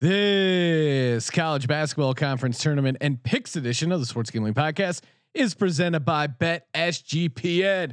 [0.00, 5.02] This college basketball conference tournament and picks edition of the Sports Gambling Podcast
[5.34, 7.92] is presented by Bet SGPN.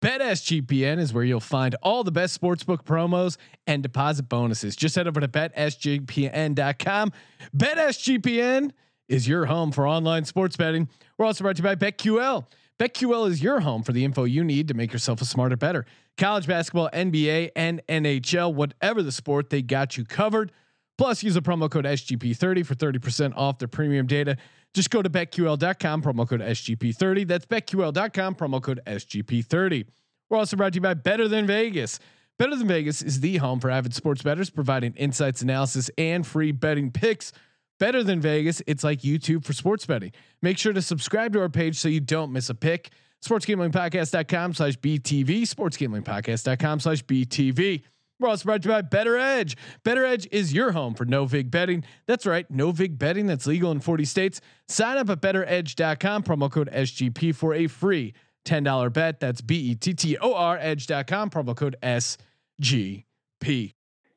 [0.00, 4.76] Bet SGPN is where you'll find all the best sportsbook promos and deposit bonuses.
[4.76, 7.12] Just head over to betsgpn.com.
[7.52, 8.70] Bet SGPN
[9.08, 10.88] is your home for online sports betting.
[11.16, 12.46] We're also brought to you by BetQL.
[12.78, 15.86] BetQL is your home for the info you need to make yourself a smarter, better.
[16.18, 20.52] College basketball, NBA, and NHL, whatever the sport, they got you covered.
[20.98, 24.36] Plus, use a promo code SGP30 for 30% off their premium data.
[24.74, 27.26] Just go to betql.com, promo code SGP30.
[27.26, 29.86] That's betql.com, promo code SGP30.
[30.28, 32.00] We're also brought to you by Better Than Vegas.
[32.38, 36.52] Better Than Vegas is the home for avid sports bettors, providing insights, analysis, and free
[36.52, 37.32] betting picks.
[37.78, 40.12] Better Than Vegas, it's like YouTube for sports betting.
[40.42, 42.90] Make sure to subscribe to our page so you don't miss a pick.
[43.24, 47.82] SportsGamblingPodcast.com slash BTV, SportsGamblingPodcast.com slash BTV.
[48.20, 49.54] We're also brought to you by BettorEdge.
[49.84, 51.84] Better Edge is your home for no vig betting.
[52.06, 54.40] That's right, no vig betting that's legal in 40 states.
[54.66, 59.20] Sign up at bettoredge.com, promo code SGP for a free $10 bet.
[59.20, 63.04] That's B E T T O R edge.com, promo code SGP.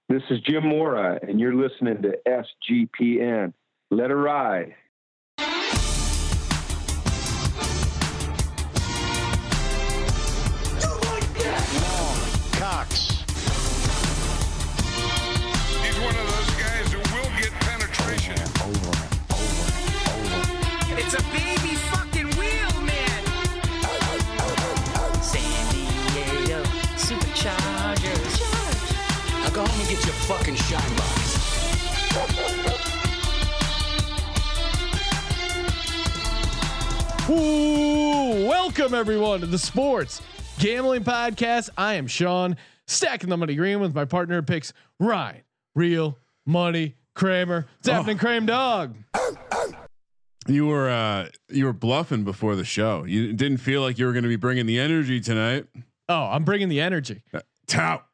[0.09, 3.53] This is Jim Mora, and you're listening to SGPN.
[3.91, 4.73] Let it ride.
[30.31, 31.29] Fucking shine box.
[37.29, 40.21] Ooh, welcome everyone to the Sports
[40.57, 41.69] Gambling Podcast.
[41.77, 42.55] I am Sean,
[42.87, 44.71] stacking the money green with my partner picks,
[45.01, 45.41] Ryan,
[45.75, 47.67] Real Money Kramer.
[47.79, 48.95] What's happening, Kramer Dog?
[50.47, 53.03] You were uh you were bluffing before the show.
[53.03, 55.65] You didn't feel like you were going to be bringing the energy tonight.
[56.07, 57.21] Oh, I'm bringing the energy.
[57.67, 58.05] Tout,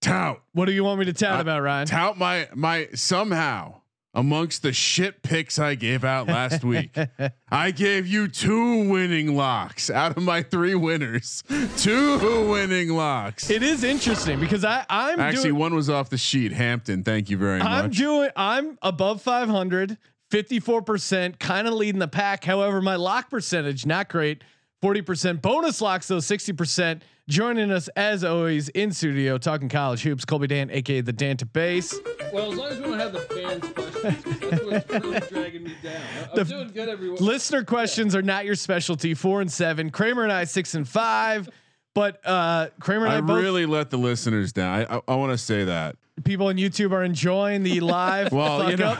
[0.00, 1.86] tout, What do you want me to tout Uh, about, Ryan?
[1.86, 3.74] tout my my somehow
[4.12, 6.96] amongst the shit picks I gave out last week.
[7.50, 11.44] I gave you two winning locks out of my three winners.
[11.76, 13.48] Two winning locks.
[13.50, 16.50] It is interesting because I I'm Actually, doing, one was off the sheet.
[16.52, 17.68] Hampton, thank you very much.
[17.68, 19.96] I'm doing I'm above 500,
[20.32, 22.44] 54%, kind of leading the pack.
[22.44, 24.42] However, my lock percentage not great.
[24.82, 27.02] 40% bonus locks though 60%.
[27.30, 31.46] Joining us as always in studio talking college hoops, Colby Dan, aka the Dan to
[31.46, 31.96] base.
[32.32, 35.74] Well, as long as we don't have the fans' questions, that's what's really dragging me
[35.80, 35.94] down.
[35.94, 37.22] I- I'm The doing good, everyone.
[37.22, 39.14] Listener questions are not your specialty.
[39.14, 39.90] Four and seven.
[39.90, 41.48] Kramer and I six and five.
[41.94, 44.80] But uh Kramer and I, I both really let the listeners down.
[44.80, 45.94] I I, I want to say that.
[46.24, 48.32] people on YouTube are enjoying the live.
[48.32, 48.96] Well, you know,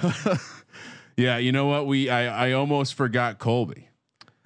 [1.16, 1.88] yeah, you know what?
[1.88, 3.88] We I I almost forgot Colby.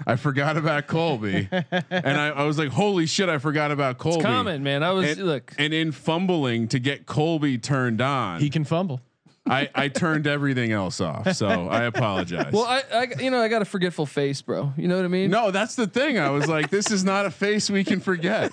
[0.07, 4.17] I forgot about Colby, and I, I was like, "Holy shit!" I forgot about Colby.
[4.19, 4.83] It's common, man.
[4.83, 5.55] I was And, look.
[5.59, 9.01] and in fumbling to get Colby turned on, he can fumble.
[9.47, 11.31] I I turned everything else off.
[11.35, 12.53] So I apologize.
[12.53, 14.73] Well, I, I, you know, I got a forgetful face, bro.
[14.77, 15.31] You know what I mean?
[15.31, 16.19] no, that's the thing.
[16.19, 18.51] I was like, "This is not a face we can forget."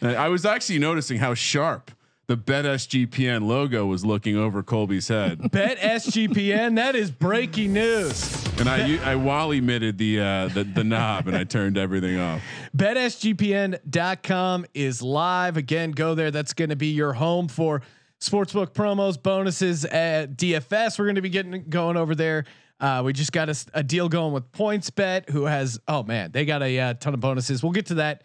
[0.00, 1.90] I was actually noticing how sharp
[2.28, 5.50] the Bet SGPN logo was looking over Colby's head.
[5.52, 6.76] Bet SGPN.
[6.76, 8.42] That is breaking news.
[8.58, 12.42] And I I wally mitted the uh the, the knob and I turned everything off.
[12.76, 15.56] BetSGPN.com is live.
[15.56, 16.30] Again, go there.
[16.30, 17.82] That's going to be your home for
[18.20, 20.98] sportsbook promos, bonuses at DFS.
[20.98, 22.44] We're going to be getting going over there.
[22.80, 26.44] Uh, we just got a, a deal going with PointsBet, who has, oh man, they
[26.44, 27.62] got a uh, ton of bonuses.
[27.62, 28.22] We'll get to that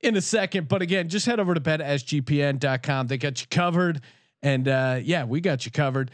[0.00, 0.68] in a second.
[0.68, 3.06] But again, just head over to BetSGPN.com.
[3.06, 4.00] They got you covered.
[4.42, 6.10] And uh, yeah, we got you covered.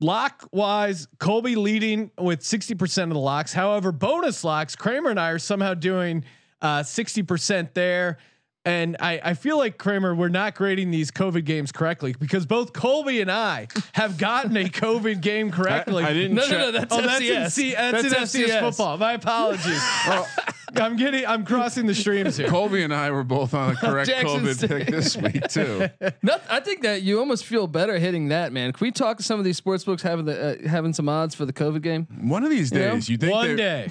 [0.00, 3.52] Lock wise, Colby leading with 60% of the locks.
[3.52, 6.24] However, bonus locks, Kramer and I are somehow doing
[6.60, 8.18] uh, 60% there.
[8.64, 12.72] And I, I feel like Kramer, we're not grading these COVID games correctly because both
[12.72, 16.04] Colby and I have gotten a COVID game correctly.
[16.04, 16.70] I, I didn't No, no, check- no.
[16.70, 17.50] That's Oh, that's in, FCS.
[17.50, 18.60] C, that's in FCS, FCS.
[18.60, 18.98] football.
[18.98, 19.82] My apologies.
[20.76, 22.48] I'm getting, I'm crossing the streams here.
[22.48, 24.68] Colby and I were both on a correct Jackson COVID State.
[24.70, 25.88] pick this week too.
[26.22, 28.72] No, I think that you almost feel better hitting that, man.
[28.72, 31.34] Can we talk to some of these sports books having the uh, having some odds
[31.34, 32.06] for the COVID game?
[32.20, 32.92] One of these You know?
[32.94, 33.88] days, you think One day.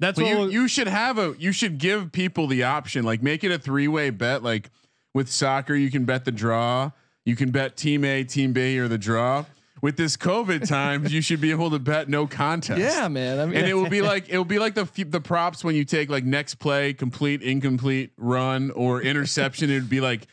[0.00, 3.04] That's Well, what you, we'll- you should have a you should give people the option
[3.04, 4.70] like make it a three way bet like
[5.14, 6.90] with soccer you can bet the draw
[7.24, 9.44] you can bet team A team B or the draw
[9.86, 13.38] with this COVID times you should be able to bet no contest Yeah, man.
[13.38, 15.62] I mean, and it will be like it will be like the f- the props
[15.62, 20.26] when you take like next play complete incomplete run or interception it would be like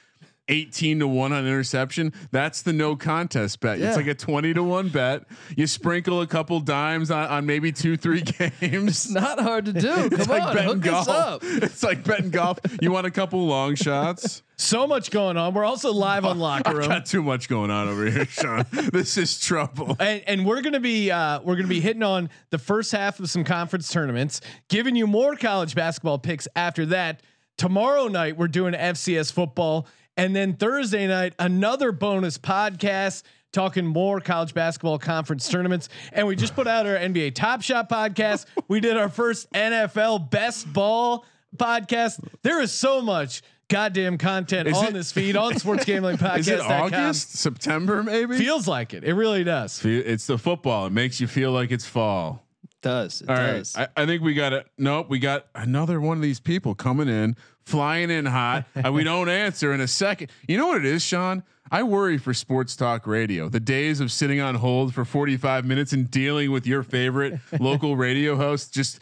[0.50, 2.12] 18 to 1 on interception.
[2.32, 3.80] That's the no contest bet.
[3.80, 3.88] Yeah.
[3.88, 5.24] It's like a 20 to 1 bet.
[5.56, 8.22] You sprinkle a couple dimes on, on maybe two, three
[8.60, 8.90] games.
[8.90, 9.88] It's not hard to do.
[10.10, 11.08] Come It's like on, betting hook golf.
[11.08, 11.42] us up.
[11.44, 12.60] It's like betting golf.
[12.82, 14.42] You want a couple long shots?
[14.56, 15.56] So much going on.
[15.56, 16.88] We're also live on Locker I've Room.
[16.88, 18.64] got too much going on over here, Sean.
[18.72, 19.98] this is trouble.
[20.00, 23.30] and, and we're gonna be uh, we're gonna be hitting on the first half of
[23.32, 27.24] some conference tournaments, giving you more college basketball picks after that.
[27.58, 29.88] Tomorrow night we're doing FCS football,
[30.18, 35.88] and then Thursday night another bonus podcast talking more college basketball conference tournaments.
[36.12, 38.46] And we just put out our NBA Top Shot podcast.
[38.68, 41.24] We did our first NFL Best Ball
[41.56, 42.20] podcast.
[42.42, 46.40] There is so much goddamn content Is on it- this feed on Sports Gambling Podcast.
[46.40, 48.38] Is it August, September, maybe?
[48.38, 49.04] Feels like it.
[49.04, 49.84] It really does.
[49.86, 50.88] It's the football.
[50.88, 52.44] It makes you feel like it's fall.
[52.82, 53.76] Does it All right, does?
[53.78, 54.68] I, I think we got it.
[54.78, 59.04] Nope, we got another one of these people coming in, flying in hot, and we
[59.04, 60.32] don't answer in a second.
[60.48, 61.44] You know what it is, Sean?
[61.72, 63.50] I worry for sports talk radio.
[63.50, 67.96] The days of sitting on hold for 45 minutes and dealing with your favorite local
[67.96, 69.00] radio host just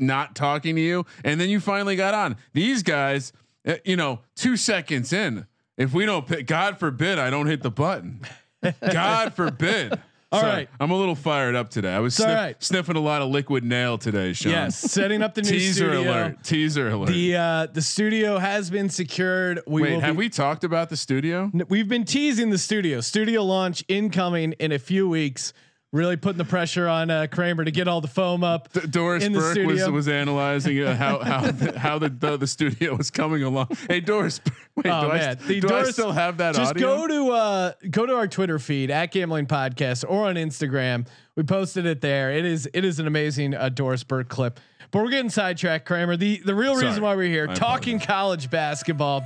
[0.00, 2.36] not talking to you, and then you finally got on.
[2.52, 3.32] These guys,
[3.66, 5.46] uh, you know, two seconds in,
[5.76, 8.20] if we don't pick, God forbid, I don't hit the button.
[8.90, 10.00] God forbid.
[10.34, 10.68] All right.
[10.80, 11.92] I'm a little fired up today.
[11.94, 12.62] I was sniff- right.
[12.62, 14.52] sniffing a lot of liquid nail today, Sean.
[14.52, 16.10] Yes, setting up the new Teaser studio.
[16.10, 16.44] alert.
[16.44, 17.08] Teaser alert.
[17.08, 19.60] The uh, the studio has been secured.
[19.66, 21.50] We Wait, have be- we talked about the studio?
[21.54, 23.00] N- We've been teasing the studio.
[23.00, 25.52] Studio launch incoming in a few weeks.
[25.94, 28.72] Really putting the pressure on uh, Kramer to get all the foam up.
[28.72, 29.90] D- Doris Burke was studio.
[29.92, 33.68] was analyzing uh, how how the, how the, the the studio was coming along.
[33.88, 34.40] Hey, Doris.
[34.76, 36.96] Wait, Oh do, man, st- The do I Doris- still have that Just audio?
[36.96, 41.06] go to uh, go to our Twitter feed at Gambling Podcast or on Instagram.
[41.36, 42.32] We posted it there.
[42.32, 44.58] It is it is an amazing uh, Doris Burke clip.
[44.90, 46.16] But we're getting sidetracked, Kramer.
[46.16, 46.88] The the real Sorry.
[46.88, 49.24] reason why we're here I talking college basketball.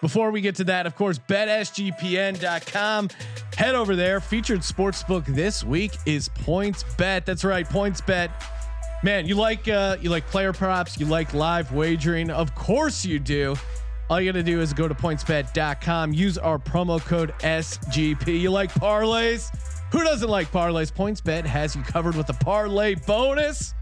[0.00, 3.08] Before we get to that, of course, betsgpn.com.
[3.56, 4.20] Head over there.
[4.20, 7.24] Featured sportsbook this week is Points Bet.
[7.24, 8.30] That's right, Points Bet.
[9.02, 12.30] Man, you like uh, you like player props, you like live wagering.
[12.30, 13.56] Of course you do.
[14.08, 18.40] All you got to do is go to pointsbet.com, use our promo code SGP.
[18.40, 19.50] You like parlays?
[19.92, 20.92] Who doesn't like parlays?
[20.92, 23.74] PointsBet has you covered with a parlay bonus.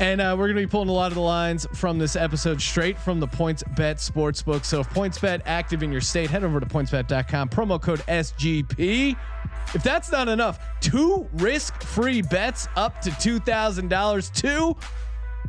[0.00, 2.60] And uh, we're going to be pulling a lot of the lines from this episode
[2.60, 4.64] straight from the Points Bet Sportsbook.
[4.64, 9.14] So if Points Bet active in your state, head over to pointsbet.com, promo code SGP.
[9.74, 14.32] If that's not enough, two risk-free bets up to $2,000.
[14.34, 14.74] Two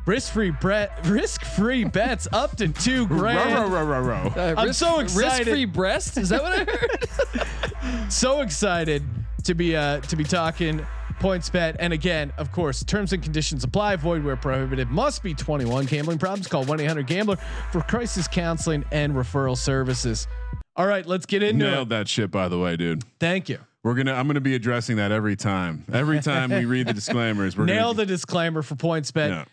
[0.05, 3.53] risk-free bet, risk-free bets up to two Row, grand.
[3.55, 4.33] row, row, row, row.
[4.35, 5.47] Uh, I'm risk- so excited.
[5.47, 6.17] Risk-free breast?
[6.17, 8.11] Is that what I heard?
[8.11, 9.01] so excited
[9.45, 10.85] to be uh to be talking
[11.21, 11.75] points bet.
[11.79, 13.95] And again of course terms and conditions apply.
[13.95, 14.89] Void where prohibited.
[14.89, 16.47] Must be 21 gambling problems?
[16.47, 17.37] Call 1-800-gambler
[17.71, 20.27] for crisis counseling and referral services.
[20.75, 21.89] All right let's get into Nailed it.
[21.89, 23.03] that shit, by the way, dude.
[23.19, 23.59] thank you.
[23.83, 24.13] We're gonna.
[24.13, 25.85] I'm gonna be addressing that every time.
[25.91, 29.31] Every time we read the disclaimers, we're nail gonna the disclaimer for points bet.
[29.31, 29.45] Yeah.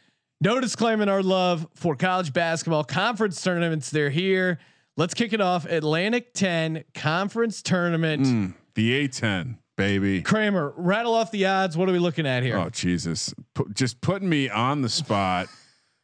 [0.42, 3.88] no disclaiming our love for college basketball conference tournaments.
[3.90, 4.58] They're here.
[4.98, 5.64] Let's kick it off.
[5.64, 8.24] Atlantic 10 conference tournament.
[8.24, 10.20] Mm, the A10, baby.
[10.20, 13.32] kramer rattle off the odds what are we looking at here Oh Jesus!
[13.54, 15.48] Pu- just putting me on the spot.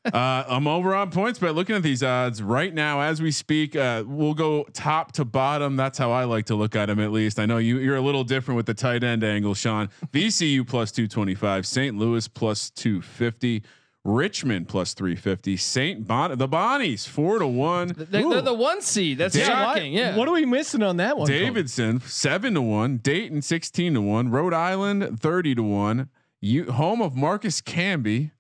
[0.13, 3.75] uh, I'm over on points, but looking at these odds right now as we speak,
[3.75, 5.77] uh, we'll go top to bottom.
[5.77, 7.01] That's how I like to look at them.
[7.01, 7.79] At least I know you.
[7.79, 9.89] You're a little different with the tight end angle, Sean.
[10.13, 11.97] VCU plus 225, St.
[11.97, 13.63] Louis plus 250.
[14.05, 16.07] Richmond plus 350, St.
[16.07, 17.93] Bon the Bonnies four to one.
[17.97, 19.17] They're, they're the one seed.
[19.19, 19.93] That's Yeah, why- shocking.
[19.95, 20.17] Yeah.
[20.17, 21.27] What are we missing on that one?
[21.27, 21.43] Colton?
[21.45, 26.11] Davidson seven to one, Dayton sixteen to one, Rhode Island thirty to one,
[26.43, 28.31] you home of Marcus Camby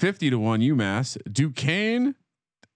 [0.00, 2.16] fifty to one, UMass Duquesne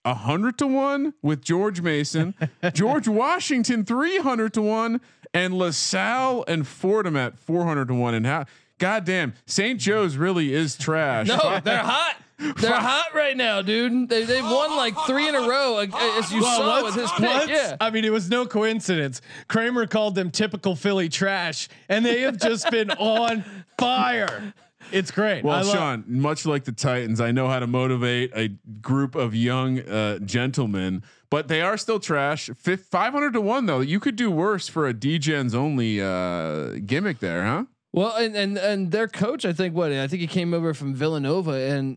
[0.06, 2.34] hundred to one with George Mason,
[2.72, 5.00] George Washington three hundred to one,
[5.34, 8.14] and LaSalle and Fordham at four hundred to one.
[8.14, 8.44] And how?
[8.78, 9.80] Goddamn, St.
[9.80, 11.26] Joe's really is trash.
[11.26, 12.14] No, they're hot.
[12.38, 14.08] They're hot right now, dude.
[14.08, 17.20] They they've won like three in a row, as you Well, saw with his pick.
[17.28, 17.76] once- Yeah.
[17.80, 19.20] I mean, it was no coincidence.
[19.48, 23.44] Kramer called them typical Philly trash, and they have just been on
[23.78, 24.54] fire.
[24.92, 25.42] It's great.
[25.44, 28.48] Well, love- Sean, much like the Titans, I know how to motivate a
[28.80, 32.48] group of young uh, gentlemen, but they are still trash.
[32.56, 33.80] Five hundred to one though.
[33.80, 37.64] You could do worse for a DGens only uh, gimmick there, huh?
[37.92, 40.94] Well, and and and their coach, I think what I think he came over from
[40.94, 41.96] Villanova, and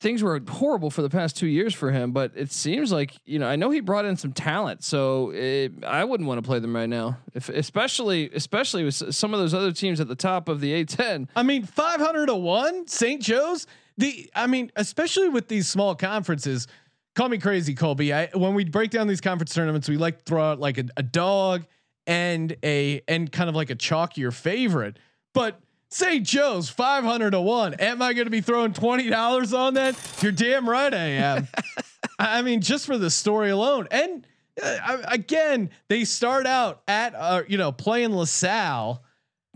[0.00, 2.12] things were horrible for the past two years for him.
[2.12, 5.72] But it seems like you know I know he brought in some talent, so it,
[5.84, 9.54] I wouldn't want to play them right now, if especially especially with some of those
[9.54, 11.28] other teams at the top of the A10.
[11.34, 13.22] I mean, 500 to one, St.
[13.22, 13.66] Joe's.
[13.96, 16.66] The, I mean, especially with these small conferences,
[17.14, 18.12] call me crazy, Colby.
[18.12, 20.86] I, when we break down these conference tournaments, we like to throw out like a,
[20.96, 21.64] a dog
[22.06, 24.98] and a and kind of like a chalkier favorite.
[25.32, 25.60] But
[25.94, 26.26] St.
[26.26, 27.74] Joe's five hundred to one.
[27.74, 29.96] Am I going to be throwing twenty dollars on that?
[30.20, 31.46] You're damn right I am.
[32.18, 34.26] I mean, just for the story alone, and
[34.60, 39.04] uh, again, they start out at uh, you know playing LaSalle.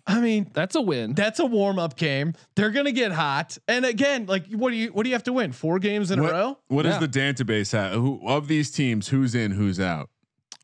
[0.07, 1.13] I mean, That's a win.
[1.15, 2.35] that's a warm up game.
[2.55, 5.33] They're gonna get hot, and again, like what do you what do you have to
[5.33, 5.51] win?
[5.51, 6.59] Four games in What, a row?
[6.69, 7.07] what does Yeah.
[7.07, 7.95] the database have?
[7.95, 9.09] Who of these teams?
[9.09, 9.51] Who's in?
[9.51, 10.09] Who's out?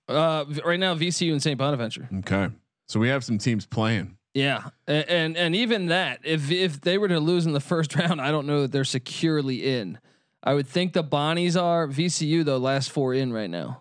[0.08, 1.58] Uh, right now, VCU and St.
[1.58, 2.08] Bonaventure.
[2.20, 2.48] Okay,
[2.86, 4.16] so we have some teams playing.
[4.34, 8.20] Yeah, and, and even that, if if they were to lose in the first round,
[8.20, 9.98] I don't know that they're securely in.
[10.42, 12.58] I would think the Bonnies are VCU though.
[12.58, 13.80] Last four in right now.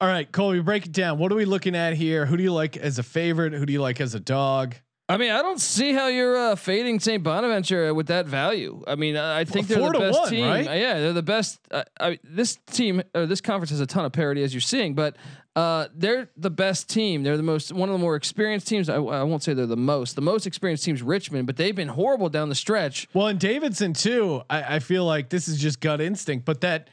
[0.00, 1.18] All right, Colby, break it down.
[1.18, 2.24] What are we looking at here?
[2.24, 3.52] Who do you like as a favorite?
[3.52, 4.76] Who do you like as a dog?
[5.10, 7.20] I mean, I don't see how you're uh, fading St.
[7.20, 8.84] Bonaventure with that value.
[8.86, 10.46] I mean, I think they're the best one, team.
[10.46, 10.68] right?
[10.68, 11.58] Uh, yeah, they're the best.
[11.68, 14.94] Uh, I, this team, or this conference, has a ton of parity, as you're seeing,
[14.94, 15.16] but
[15.56, 17.24] uh, they're the best team.
[17.24, 18.88] They're the most, one of the more experienced teams.
[18.88, 20.14] I, I won't say they're the most.
[20.14, 23.08] The most experienced team's Richmond, but they've been horrible down the stretch.
[23.12, 24.42] Well, and Davidson too.
[24.48, 26.88] I, I feel like this is just gut instinct, but that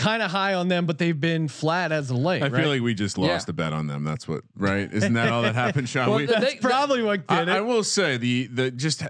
[0.00, 2.42] kind of high on them, but they've been flat as of late.
[2.42, 2.62] I right?
[2.62, 3.50] feel like we just lost Yeah.
[3.50, 4.02] a bet on them.
[4.02, 4.90] That's what, right?
[4.92, 6.08] Isn't that all that happened, Sean?
[6.08, 7.52] Well, We- that's they- probably what I, did it.
[7.52, 9.02] I will say the the just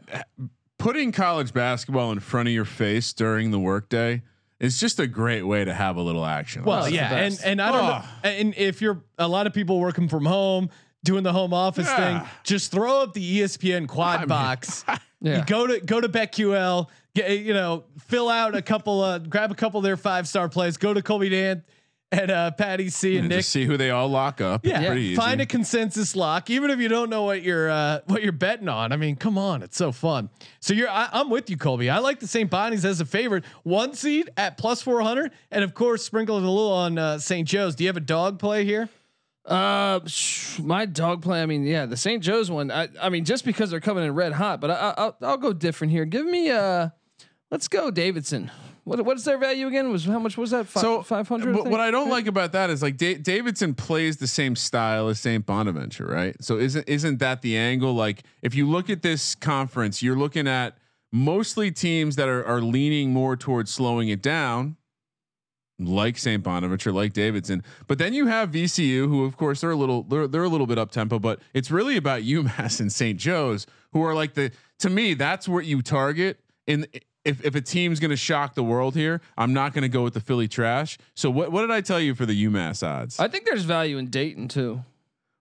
[0.79, 4.23] putting college basketball in front of your face during the workday
[4.59, 6.65] is just a great way to have a little action.
[6.65, 8.29] Well, That's yeah, and and I don't know, Oh.
[8.29, 10.71] and if you're a lot of people working from home,
[11.05, 12.21] doing the home office Yeah.
[12.21, 14.85] thing, just throw up the ESPN quad mean- box.
[15.23, 15.41] Yeah.
[15.41, 19.51] You go to go to BetQL, get you know, fill out a couple, uh, grab
[19.51, 20.79] a couple of their five star plays.
[20.79, 21.63] Go to Colby Dan
[22.11, 23.41] and uh, Patty C and and Nick.
[23.41, 24.65] just see who they all lock up.
[24.65, 25.17] It's Yeah, easy.
[25.17, 28.71] find a consensus lock, even if you don't know what you're uh, what you're betting
[28.71, 28.93] on.
[28.93, 30.31] I mean, come on, it's so fun.
[30.61, 31.91] So you're, I, I'm with you, Colby.
[31.91, 32.49] I like the St.
[32.49, 36.51] Bonnie's as a favorite, one seed at plus four hundred, and of course, sprinkling a
[36.51, 37.47] little on uh, St.
[37.47, 37.75] Joe's.
[37.75, 38.89] Do you have a dog play here?
[39.51, 40.01] Uh,
[40.63, 41.43] my dog play.
[41.43, 42.23] I mean, yeah, the St.
[42.23, 42.71] Joe's one.
[42.71, 45.53] I, I mean, just because they're coming in red hot, but I, I'll, I'll go
[45.53, 46.05] different here.
[46.05, 46.91] Give me uh,
[47.51, 48.51] let's go Davidson.
[48.85, 49.91] What what's their value again?
[49.91, 50.67] Was how much was that?
[50.67, 51.55] Fi- so five hundred.
[51.55, 55.09] What, what I don't like about that is like Da- Davidson plays the same style
[55.09, 55.45] as St.
[55.45, 56.35] Bonaventure, right?
[56.43, 57.93] So isn't isn't that the angle?
[57.93, 60.79] Like if you look at this conference, you're looking at
[61.13, 64.77] mostly teams that are are leaning more towards slowing it down,
[65.81, 66.43] like St.
[66.43, 67.63] Bonaventure, like Davidson.
[67.87, 70.67] But then you have VCU, who of course they're a little they're they're a little
[70.67, 73.19] bit up tempo, but it's really about UMass and St.
[73.19, 76.87] Joe's, who are like the to me that's what you target in.
[77.23, 80.03] If, if a team's going to shock the world here, I'm not going to go
[80.03, 80.97] with the Philly trash.
[81.15, 83.21] So what what did I tell you for the UMass odds?
[83.21, 84.83] I think there's value in Dayton too.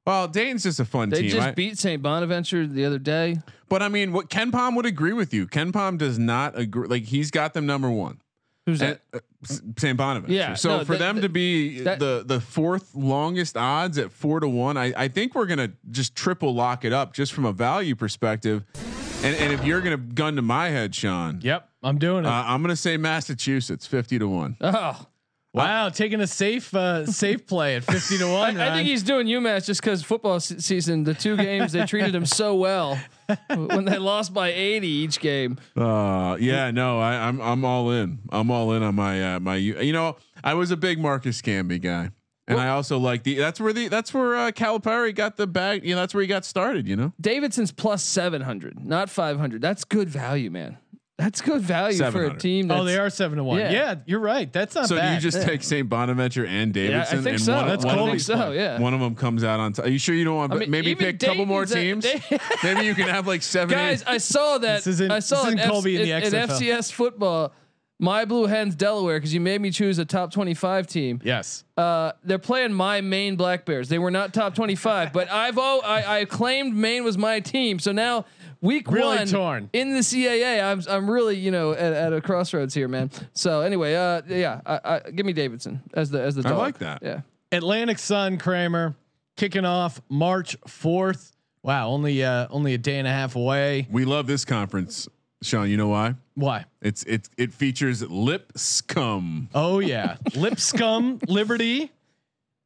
[0.06, 2.02] well, Dayton's just a fun They team, just I- beat St.
[2.04, 3.38] Bonaventure the other day.
[3.70, 5.48] but I mean, what KenPom would agree with you.
[5.48, 6.88] KenPom does not agree.
[6.90, 8.20] Like he's got them number one.
[8.66, 9.24] Who's And, that?
[9.44, 9.98] uh, St.
[9.98, 10.34] Bonaventure.
[10.34, 13.98] Yeah, So no, for that- them that- to be that- the the fourth longest odds
[13.98, 17.34] at four to one, I, I think we're gonna just triple lock it up just
[17.34, 18.64] from a value perspective.
[19.24, 22.28] And and if you're gonna gun to my head, Sean, Yep, I'm doing it.
[22.28, 24.56] uh, I'm gonna say Massachusetts, fifty to one.
[24.62, 25.06] Oh,
[25.54, 28.56] wow, taking a safe uh, safe play at fifty to one.
[28.58, 28.74] I Ryan.
[28.78, 31.04] think he's doing UMass just because football se- season.
[31.06, 33.00] The two games they treated him so well
[33.48, 35.58] when they lost by 80 each game.
[35.76, 38.20] Uh, yeah, no, I, I'm I'm all in.
[38.30, 39.56] I'm all in on my uh, my.
[39.56, 42.12] You know, I was a big Marcus Camby guy,
[42.48, 43.36] and I also like the.
[43.36, 45.84] That's where the that's where uh, Calipari got the bag.
[45.84, 46.88] You know, that's where he got started.
[46.88, 49.62] You know, Davidson's plus 700, not 500.
[49.62, 50.78] That's good value, man.
[51.20, 52.66] That's good value for a team.
[52.72, 53.60] Oh, that's, oh, they are seven to one.
[53.60, 53.72] Yeah.
[53.72, 54.52] Yeah, you're right.
[54.52, 55.16] That's not so do bad.
[55.16, 55.88] you just take St.
[55.90, 57.20] Bonaventure and Davidson, Yeah, Davidson?
[57.20, 57.56] I think and so.
[57.56, 58.04] One, That's one, cool.
[58.06, 58.52] of them, so.
[58.52, 58.80] Yeah.
[58.80, 59.74] one of them comes out on.
[59.74, 60.54] T- Are you sure you don't want?
[60.54, 62.06] I mean, maybe pick a couple more uh, teams.
[62.06, 63.76] a- maybe you can have like seven.
[63.78, 64.78] Guys, eight- I saw that.
[64.78, 67.54] This isn't- I saw this in, isn't Colby in the in, in FCS football.
[68.02, 71.20] My Blue Hens Delaware because you made me choose a top 25 team.
[71.24, 71.66] yes.
[71.76, 73.90] Uh, they're playing my Maine Black Bears.
[73.90, 77.80] They were not top 25, but I've all I, I claimed Maine was my team.
[77.80, 78.26] So now
[78.62, 79.70] week Really one torn.
[79.74, 83.12] in the CAA, I'm I'm really you know at, at a crossroads here, man.
[83.34, 86.80] So anyway, uh, yeah, I, I, give me Davidson as the as the I like
[86.80, 87.02] that.
[87.02, 87.22] Yeah.
[87.52, 88.96] Atlantic Sun Kramer
[89.36, 91.32] kicking off March fourth.
[91.64, 93.88] Wow, only uh, only a day and a half away.
[93.92, 95.08] we love this conference,
[95.42, 95.70] Sean.
[95.70, 96.16] You know why?
[96.36, 96.66] Why?
[96.82, 99.50] It's it it features lip scum.
[99.54, 101.92] Oh yeah, lip scum, Liberty.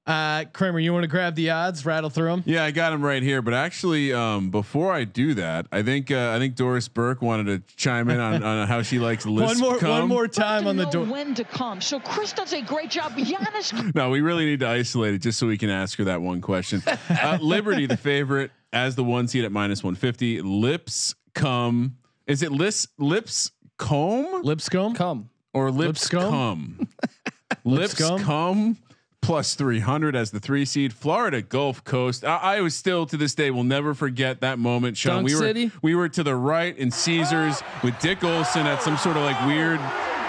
[0.06, 2.44] Uh, Kramer, you want to grab the odds, rattle through them?
[2.46, 3.42] Yeah, I got them right here.
[3.42, 7.46] But actually, um, before I do that, I think uh, I think Doris Burke wanted
[7.70, 9.89] to chime in on, on how she likes One more, cum.
[9.89, 11.06] one more time on the door.
[11.06, 11.80] when to come.
[11.80, 13.13] So Chris does a great job.
[13.13, 16.22] Giannis No, we really need to isolate it just so we can ask her that
[16.22, 16.84] one question.
[17.10, 20.42] Uh, Liberty, the favorite, as the one seed at minus one fifty.
[20.42, 21.96] Lips cum.
[22.27, 25.30] Is it lips lips comb Lipscomb.
[25.53, 26.32] or lips Lipscomb?
[26.32, 26.88] cum?
[27.63, 28.18] Lipscomb?
[28.18, 28.77] Lipscomb
[29.22, 30.94] plus 300 as the three seed.
[30.94, 32.25] Florida Gulf Coast.
[32.25, 34.98] I, I was still to this day will never forget that moment.
[34.98, 35.72] Sean, Dunk we were City?
[35.82, 39.46] we were to the right in Caesars with Dick Olson at some sort of like
[39.48, 39.80] weird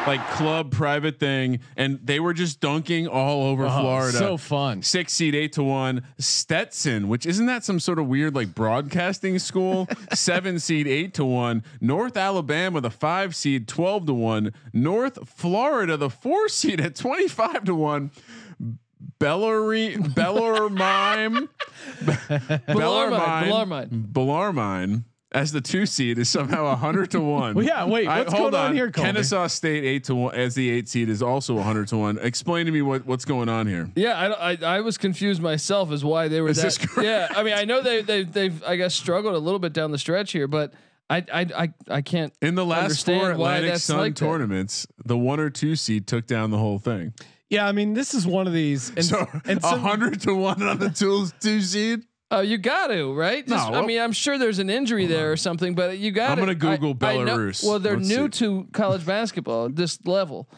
[0.06, 4.18] like club private thing, and they were just dunking all over Oh, Florida.
[4.18, 4.82] so fun.
[4.82, 6.02] Six seed eight to one.
[6.18, 9.88] Stetson, which isn't that some sort of weird like broadcasting school?
[10.12, 11.62] Seven seed eight to one.
[11.80, 14.52] North Alabama, the five seed twelve to one.
[14.73, 18.11] North Florida, the four seed at twenty five to one.
[19.20, 21.49] Bellary Bellarmine
[22.66, 23.88] Bellarmine, Bellarmine.
[24.12, 27.54] Bellarmine as the two seed is somehow a hundred to one.
[27.54, 29.08] Well, yeah, wait, what's hold going on here, Colby?
[29.08, 32.18] Kennesaw State eight to one as the eight seed is also a hundred to one.
[32.18, 33.90] Explain to me what, what's going on here.
[33.96, 36.62] Yeah, I, I I was confused myself as why they were Is that.
[36.62, 37.04] this correct?
[37.06, 39.90] Yeah, I mean I know they they they've I guess struggled a little bit down
[39.90, 40.72] the stretch here, but
[41.10, 44.24] I I I, I can't In the last four Atlantic Sun like that.
[44.24, 47.12] tournaments, the one or two seed took down the whole thing.
[47.50, 48.88] Yeah, I mean, this is one of these.
[48.90, 52.04] And, So and a hundred to one on the tools two seed.
[52.30, 53.46] Oh, you got to right.
[53.46, 56.30] Just, No, I mean, I'm sure there's an injury there or something, but you got.
[56.30, 57.64] I'm gonna Google Belarus.
[57.64, 58.38] Well, they're Let's new see.
[58.40, 60.48] to college basketball this level.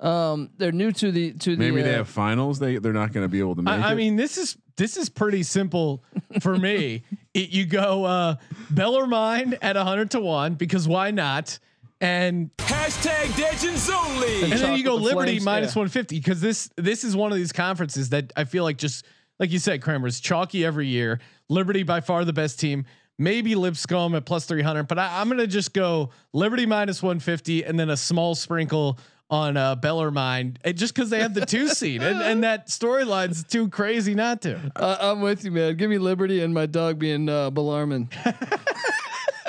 [0.00, 1.70] Um, they're new to the to the.
[1.70, 2.58] Maybe they uh, have finals.
[2.58, 4.96] They they're not going to be able to make I, I mean, this is this
[4.96, 6.02] is pretty simple
[6.40, 7.04] for me.
[7.34, 8.36] It, you go uh,
[8.70, 11.60] Bellarmine at hundred to one because why not?
[12.00, 14.44] And Hashtag Legends only.
[14.44, 15.80] and then you go the Liberty Flames, minus yeah.
[15.80, 19.04] 150 because this this is one of these conferences that I feel like just
[19.38, 21.20] like you said, Kramer is chalky every year.
[21.48, 22.84] Liberty by far the best team.
[23.18, 27.78] Maybe Lipscomb at plus 300, but I, I'm gonna just go Liberty minus 150 and
[27.78, 28.98] then a small sprinkle
[29.30, 33.68] on uh, Bellarmine, just because they have the two seed and, and that storyline's too
[33.68, 34.72] crazy not to.
[34.74, 35.76] Uh, I'm with you, man.
[35.76, 38.08] Give me Liberty and my dog being uh, Bellarmine.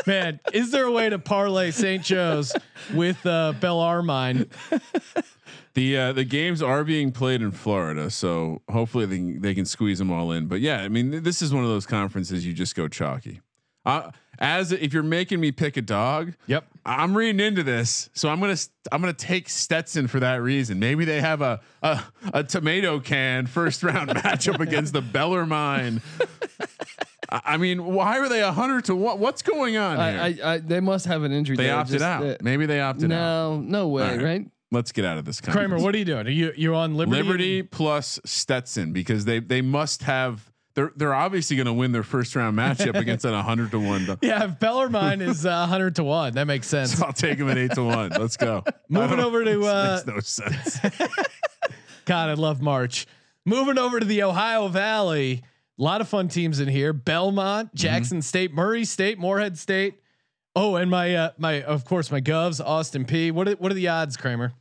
[0.07, 2.03] Man, is there a way to parlay St.
[2.03, 2.51] Joe's
[2.93, 4.49] with uh, Bellarmine?
[5.79, 9.63] The uh, the games are being played in Florida, so hopefully they can, they can
[9.63, 10.47] squeeze them all in.
[10.47, 13.39] But yeah, I mean this is one of those conferences you just go chalky.
[13.85, 16.65] Uh, as if you're making me pick a dog, Yep.
[16.85, 18.57] I'm reading into this, so I'm gonna
[18.91, 20.79] I'm gonna take Stetson for that reason.
[20.79, 26.01] Maybe they have a a, a tomato can first round matchup against the Bellarmine.
[27.29, 29.17] I mean, why are they a hundred to what?
[29.17, 30.05] What's going on here?
[30.43, 31.55] I, I, I they must have an injury.
[31.55, 32.23] they there, opted just, out.
[32.25, 33.15] uh, Maybe they opted out.
[33.15, 34.21] no, no way, right.
[34.21, 34.45] right?
[34.71, 35.41] Let's get out of this.
[35.41, 35.67] Conference.
[35.69, 36.27] Kramer, what are you doing?
[36.27, 37.23] Are you you on Liberty?
[37.23, 42.03] Liberty plus Stetson because they they must have they're they're obviously going to win their
[42.03, 44.07] first round matchup against an hundred to one.
[44.21, 46.97] Yeah, if Bellarmine is uh, 100 to 1, that makes sense.
[46.97, 48.11] So I'll take them at eight to one.
[48.11, 48.63] Let's go.
[48.89, 50.79] Moving over to, uh, makes no sense.
[52.05, 53.07] God, I love March.
[53.45, 55.43] Moving over to the Ohio Valley.
[55.77, 56.93] A lot of fun teams in here.
[56.93, 60.01] Belmont, Jackson State, Murray State, Morehead State.
[60.55, 63.31] Oh, and my uh, my of course my Govs, Austin Peay.
[63.31, 64.53] What are, what are the odds, Kramer?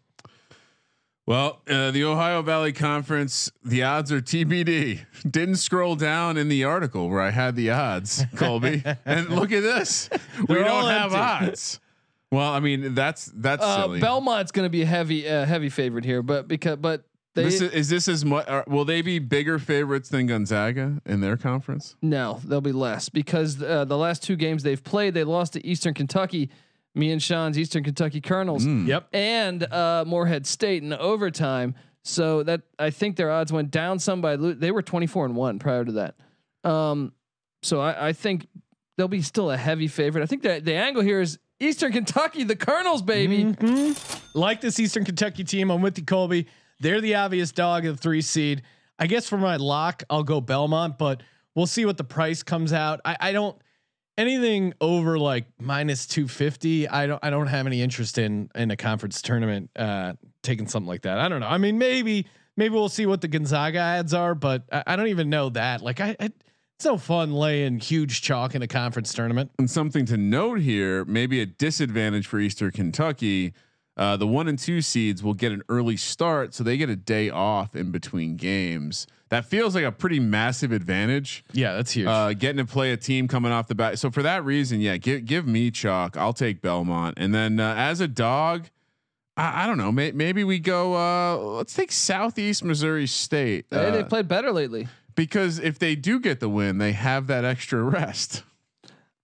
[1.27, 5.01] Well, uh, the Ohio Valley Conference, the odds are TBD.
[5.31, 9.62] Didn't scroll down in the article where I had the odds, Colby, and look at
[9.62, 10.09] this.
[10.38, 11.46] we They're don't all have empty.
[11.51, 11.81] odds.
[12.31, 14.01] Well, I mean that's that's Uh, silly.
[14.01, 17.61] Belmont's going to be a heavy, uh, heavy favorite here, but because but they this
[17.61, 18.49] is, is this as much?
[18.49, 21.95] Uh, will they be bigger favorites than Gonzaga in their conference?
[22.03, 25.64] no, they'll be less because uh, the last two games they've played, they lost to
[25.67, 26.51] Eastern Kentucky,
[26.95, 29.09] me and Sean's Eastern Kentucky Colonels, Yep.
[29.12, 31.75] and uh, Morehead State in overtime.
[32.03, 35.27] So that I think their odds went down some by lo- they were twenty four
[35.27, 36.14] and one prior to that.
[36.64, 37.12] Um,
[37.62, 38.47] so I, I think
[38.97, 40.23] they'll be still a heavy favorite.
[40.23, 43.45] I think that the angle here is Eastern Kentucky, the Colonels, baby.
[43.45, 44.38] Mm-hmm.
[44.38, 46.47] Like this Eastern Kentucky team, I'm with you, Colby.
[46.81, 48.62] They're the obvious dog of the three seed.
[48.99, 51.23] I guess for my lock, I'll go Belmont, but
[51.55, 53.01] we'll see what the price comes out.
[53.05, 53.57] I, I don't
[54.17, 56.88] anything over like minus 250.
[56.88, 60.88] I don't I don't have any interest in in a conference tournament uh taking something
[60.88, 61.19] like that.
[61.19, 61.49] I don't know.
[61.49, 65.09] I mean, maybe maybe we'll see what the Gonzaga ads are, but I, I don't
[65.09, 65.81] even know that.
[65.83, 66.31] Like I, I
[66.79, 69.51] it's no fun laying huge chalk in a conference tournament.
[69.59, 73.53] And something to note here, maybe a disadvantage for Eastern Kentucky.
[73.99, 76.95] Uh, the one and two seeds will get an early start, so they get a
[76.97, 79.07] day off in between games.
[79.31, 81.45] That feels like a pretty massive advantage.
[81.53, 82.07] Yeah, that's huge.
[82.07, 83.99] Uh, getting to play a team coming off the bat.
[83.99, 86.17] So for that reason, yeah, give give me chalk.
[86.17, 88.69] I'll take Belmont, and then uh, as a dog,
[89.37, 89.91] I, I don't know.
[89.93, 90.95] May, maybe we go.
[90.95, 94.87] Uh, let's take Southeast Missouri State Hey, uh, they played better lately.
[95.17, 98.45] because if they do get the win, they have that extra rest.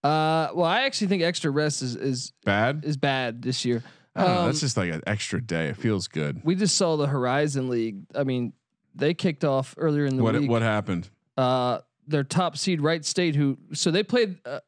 [0.03, 2.85] Uh, well, I actually think extra rest is is Bad.
[2.85, 3.83] is bad this year.
[4.17, 5.69] I don't know, Um, that's just like an extra day.
[5.69, 6.41] It feels good.
[6.45, 8.03] we just saw the Horizon League.
[8.15, 8.53] I mean,
[8.95, 10.49] they kicked off earlier in the What week.
[10.49, 11.09] what happened?
[11.37, 14.61] Uh, their top seed, Wright State, who so they played uh,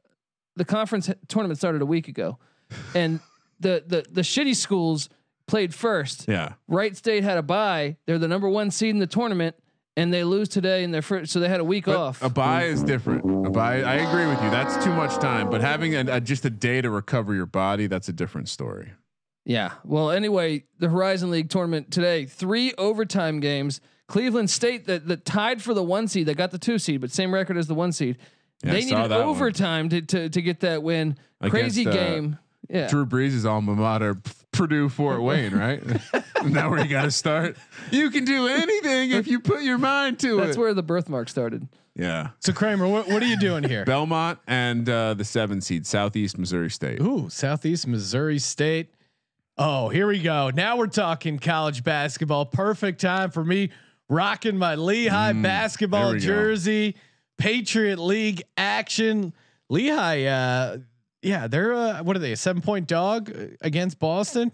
[0.57, 2.39] the conference tournament started a week ago,
[2.95, 3.21] and
[3.61, 5.09] the the the shitty schools
[5.47, 6.27] played first.
[6.27, 6.55] Yeah.
[6.67, 7.97] Wright State had a bye.
[8.07, 9.55] They're the number one seed in the tournament,
[9.97, 11.31] and they lose today in their first.
[11.33, 12.21] So they had a week But off.
[12.23, 13.25] A buy is different.
[13.47, 14.51] A buy, I agree with you.
[14.51, 15.49] That's too much time.
[15.51, 18.93] But having a, a, just a day to recover your body, that's a different story.
[19.47, 19.73] Yeah.
[19.85, 23.81] Well, anyway, the Horizon League tournament today, three overtime games.
[24.09, 27.11] Cleveland State that that tied for the one seed, they got the two seed, but
[27.11, 28.19] same record as the one seed.
[28.63, 29.29] Yeah, they needed that one.
[29.29, 31.17] overtime to, to to get that win.
[31.49, 32.39] Crazy Against, uh, game.
[32.69, 32.89] Yeah.
[32.89, 34.17] Drew Brees' alma mater,
[34.51, 35.81] Purdue Fort Wayne, right?
[36.41, 37.57] Isn't where you got to start?
[37.91, 40.47] You can do anything if you put your mind to That's it.
[40.47, 41.69] That's where the birthmark started.
[41.95, 42.31] yeah.
[42.41, 43.85] So Kramer, what, what are you doing here?
[43.85, 47.01] Belmont and uh, the seven seed, Southeast Missouri State.
[47.01, 48.91] Ooh, Southeast Missouri State.
[49.59, 50.51] Oh, here we go.
[50.51, 52.45] Now we're talking college basketball.
[52.47, 53.71] Perfect time for me
[54.09, 56.27] rocking my Lehigh basketball there we go.
[56.27, 56.97] jersey.
[57.39, 59.33] Patriot League action.
[59.69, 60.79] Lehigh, uh,
[61.23, 62.33] yeah, they're uh, what are they?
[62.33, 64.53] A seven point dog uh, against Boston.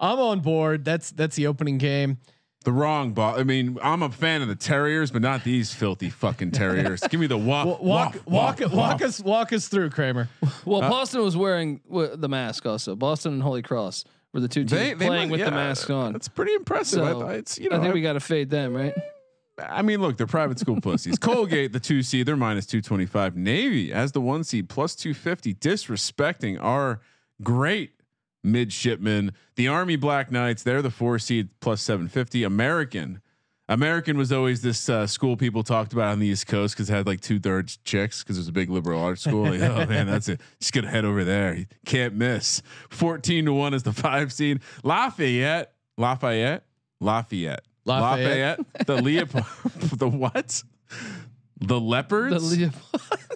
[0.00, 0.84] I'm on board.
[0.84, 2.18] That's that's the opening game.
[2.64, 3.38] The wrong ball.
[3.38, 7.00] I mean, I'm a fan of the Terriers, but not these filthy fucking Terriers.
[7.10, 9.02] Give me the wa- Walk walk, walk walk, walk.
[9.02, 10.28] us walk us through Kramer.
[10.64, 12.96] Well, Uh, Boston was wearing w- the mask also.
[12.96, 15.50] Boston and Holy Cross were the two teams They, they playing might- with the yeah,
[15.50, 16.12] mask on.
[16.12, 17.02] That's pretty impressive.
[17.02, 18.94] I, So, thought it's you know I think I- we got to fade them, right?
[19.58, 21.18] I mean, look, they're private school pussies.
[21.20, 23.36] Colgate, the two seed, they're minus two twenty five.
[23.36, 27.00] Navy as the one seed, plus two fifty, disrespecting our
[27.42, 27.92] great
[28.44, 29.32] midshipmen.
[29.56, 32.42] The Army Black Knights, they're the four seed, plus seven fifty.
[32.44, 33.20] American,
[33.68, 36.92] American was always this uh, school people talked about on the East Coast because it
[36.92, 39.44] had like two thirds chicks because it was a big liberal arts school.
[39.50, 40.40] Like, oh man, that's it.
[40.60, 41.54] Just gonna head over there.
[41.54, 42.62] You can't miss.
[42.90, 44.60] Fourteen to one is the five seed.
[44.84, 46.64] Lafayette, Lafayette,
[47.00, 47.64] Lafayette.
[47.84, 48.58] Lafayette.
[48.58, 49.44] Lafayette, the Leopold,
[49.98, 50.62] the what?
[51.58, 52.70] The leopards The Leo-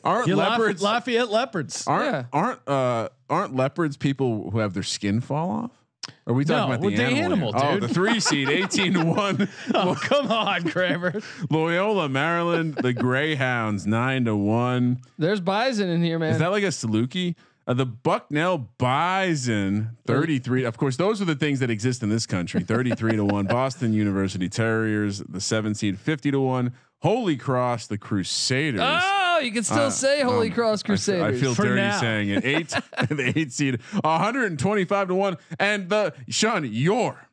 [0.04, 1.86] aren't Yeah, leopards Lafayette Leopards.
[1.86, 2.24] aren't Yeah.
[2.32, 5.79] aren't uh aren't leopards people who have their skin fall off?
[6.26, 7.54] Are we talking No, about the the animal?
[7.54, 7.54] animal?
[7.56, 9.48] Oh, the three seed, eighteen to one.
[9.74, 11.20] Oh, come on, Kramer.
[11.50, 15.00] Loyola, Maryland, the Greyhounds, nine to one.
[15.18, 16.32] There's Bison in here, man.
[16.32, 17.34] Is that like a Saluki?
[17.66, 20.64] Uh, the Bucknell Bison, 33.
[20.64, 22.62] Of course, those are the things that exist in this country.
[22.62, 23.46] 33 to 1.
[23.46, 26.72] Boston University Terriers, the seven seed, 50 to 1.
[27.02, 28.80] Holy Cross, the Crusaders.
[28.82, 31.36] oh, you can still Uh, say Holy um, Cross I- Crusaders.
[31.36, 31.98] I, feel For dirty now.
[32.00, 32.44] saying it.
[32.44, 32.68] Eight,
[33.08, 35.36] the eight seed, 125 to 1.
[35.58, 37.26] And the Sean, your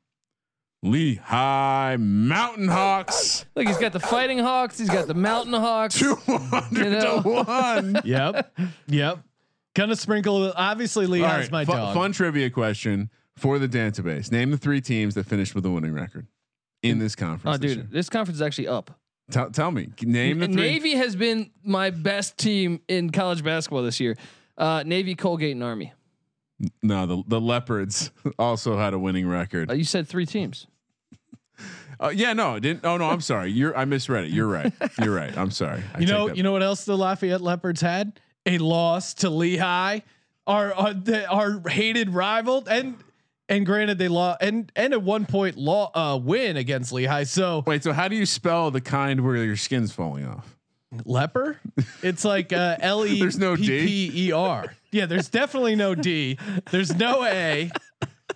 [0.84, 4.78] Lehigh Mountain Hawks, Look, he's got the Fighting Hawks.
[4.78, 5.96] He's got the Mountain Hawks.
[6.00, 7.22] 200 You know?
[7.22, 8.02] to 1.
[8.06, 8.58] Yep.
[8.88, 9.20] Yep.
[9.76, 10.54] Gonna sprinkle.
[10.56, 11.94] Obviously, All Lehigh's right, my fu- dog.
[11.94, 14.32] fun trivia question for the database.
[14.32, 16.28] Name the three teams that finished with a winning record
[16.82, 17.56] in this conference.
[17.56, 18.98] Oh, this dude, this conference is actually up.
[19.30, 19.34] Year.
[19.44, 19.90] Tell, tell me.
[20.02, 20.56] Name the three.
[20.56, 24.18] Navy has been my best team in college basketball this year.
[24.58, 25.94] Uh, Navy, Colgate, and Army.
[26.82, 29.70] No, the, the Leopards also had a winning record.
[29.70, 30.68] Uh, you said three teams.
[32.00, 32.86] Uh, yeah, no, it didn't.
[32.86, 33.52] Oh no, I'm sorry.
[33.52, 34.32] You're I misread it.
[34.32, 34.72] You're right.
[35.02, 35.36] You're right.
[35.36, 35.82] I'm sorry.
[35.96, 38.20] I you know, you know what else the Lafayette Leopards had?
[38.46, 40.02] A loss to Lehigh,
[40.46, 42.96] our our, the, our hated rival, and
[43.50, 47.24] and granted they lost and and at one point law uh, win against Lehigh.
[47.24, 50.56] So Wait, so how do you spell the kind where your skin's falling off?
[51.06, 51.60] leper,
[52.02, 53.86] it's like uh, L E There's no P D?
[54.12, 54.74] P E R.
[54.92, 56.38] Yeah, there's definitely no D.
[56.72, 57.70] There's no A.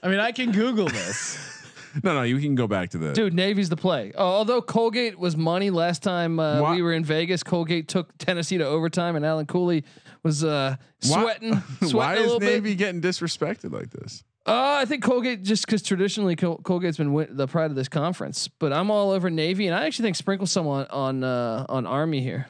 [0.03, 1.47] I mean, I can Google this.
[2.05, 4.13] No, no, you can go back to the Dude, Navy's the play.
[4.17, 8.17] Uh, although Colgate was money last time uh, Why- we were in Vegas, Colgate took
[8.17, 9.83] Tennessee to overtime, and Alan Cooley
[10.23, 10.77] was uh,
[11.09, 12.77] Why- sweating, sweating Why a is Navy bit.
[12.77, 14.23] getting disrespected like this?
[14.45, 17.87] Uh, I think Colgate just because traditionally Col- Colgate's been win- the pride of this
[17.87, 21.65] conference, but I'm all over Navy, and I actually think sprinkle some on on uh,
[21.69, 22.47] on Army here.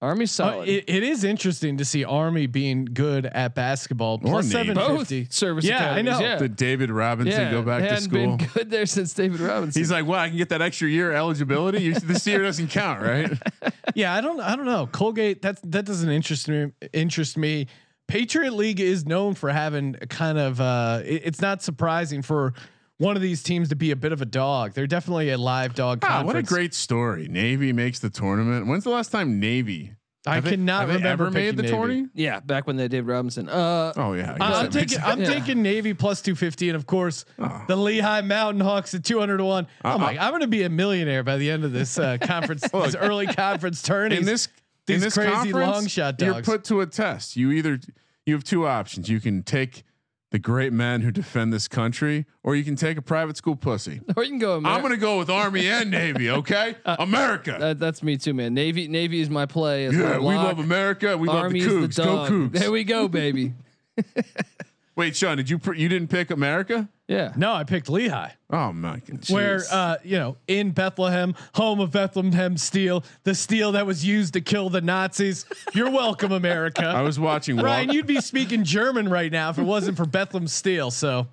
[0.00, 0.68] Army's Uh, solid.
[0.68, 4.20] it, it is interesting to see Army being good at basketball.
[4.20, 4.52] Plus Navy.
[4.68, 5.26] seven Both fifty.
[5.28, 6.20] service Yeah, I know.
[6.20, 7.50] Yeah, Did David Robinson yeah.
[7.50, 8.36] go back to hadn't school?
[8.36, 9.80] Been good there since David Robinson.
[9.80, 11.90] He's like, well, I can get that extra year eligibility.
[11.90, 13.32] This year doesn't count, right?
[13.94, 14.86] Yeah, I don't I don't know.
[14.86, 17.66] Colgate that's that doesn't interest me interest me.
[18.08, 22.54] Patriot League is known for having a kind of uh it- it's not surprising for
[22.96, 24.72] one of these teams to be a bit of a dog.
[24.72, 27.28] They're definitely a live dog Ah, what a great story.
[27.28, 28.66] Navy makes the tournament.
[28.66, 29.92] When's the last time Navy?
[30.26, 31.74] I have cannot they remember ever made the Navy.
[31.74, 32.06] tourney.
[32.12, 33.48] yeah, back when they had David Robinson.
[33.48, 35.04] Uh, Oh yeah, I guess I'm taking sense.
[35.06, 35.32] I'm Yeah.
[35.32, 37.64] taking Navy plus 250 and of course Oh.
[37.68, 39.64] the Lehigh Mountain Hawks at 200 to 1.
[39.84, 42.18] Uh, Oh my I'm going to be a millionaire by the end of this uh,
[42.20, 44.18] conference this early conference tourneys.
[44.18, 44.48] in this
[44.88, 47.36] these in this crazy long shot You're put to a test.
[47.36, 47.78] You either
[48.26, 49.08] you have two options.
[49.08, 49.84] You can take
[50.30, 54.00] the great men who defend this country, or you can take a private school pussy.
[54.16, 54.56] or you can go.
[54.56, 56.30] Amer- I'm gonna go with Army and Navy.
[56.30, 57.56] Okay, uh, America.
[57.58, 58.54] That, that's me too, man.
[58.54, 59.88] Navy, Navy is my play.
[59.88, 61.16] My yeah, we love America.
[61.16, 61.96] We Army's love the the Cougs.
[61.96, 62.30] Go.
[62.30, 62.52] Cougs.
[62.52, 63.54] There we go, baby.
[64.96, 66.88] Wait, Sean, did you pr- you didn't pick America?
[67.08, 67.32] Yeah.
[67.36, 68.32] No, I picked Lehigh.
[68.50, 69.30] Oh my god.
[69.30, 74.34] Where uh, you know, in Bethlehem, home of Bethlehem steel, the steel that was used
[74.34, 75.46] to kill the Nazis.
[75.74, 76.84] You're welcome, America.
[76.86, 77.56] I was watching.
[77.56, 80.90] Walk- Ryan, you'd be speaking German right now if it wasn't for Bethlehem Steel.
[80.90, 81.28] So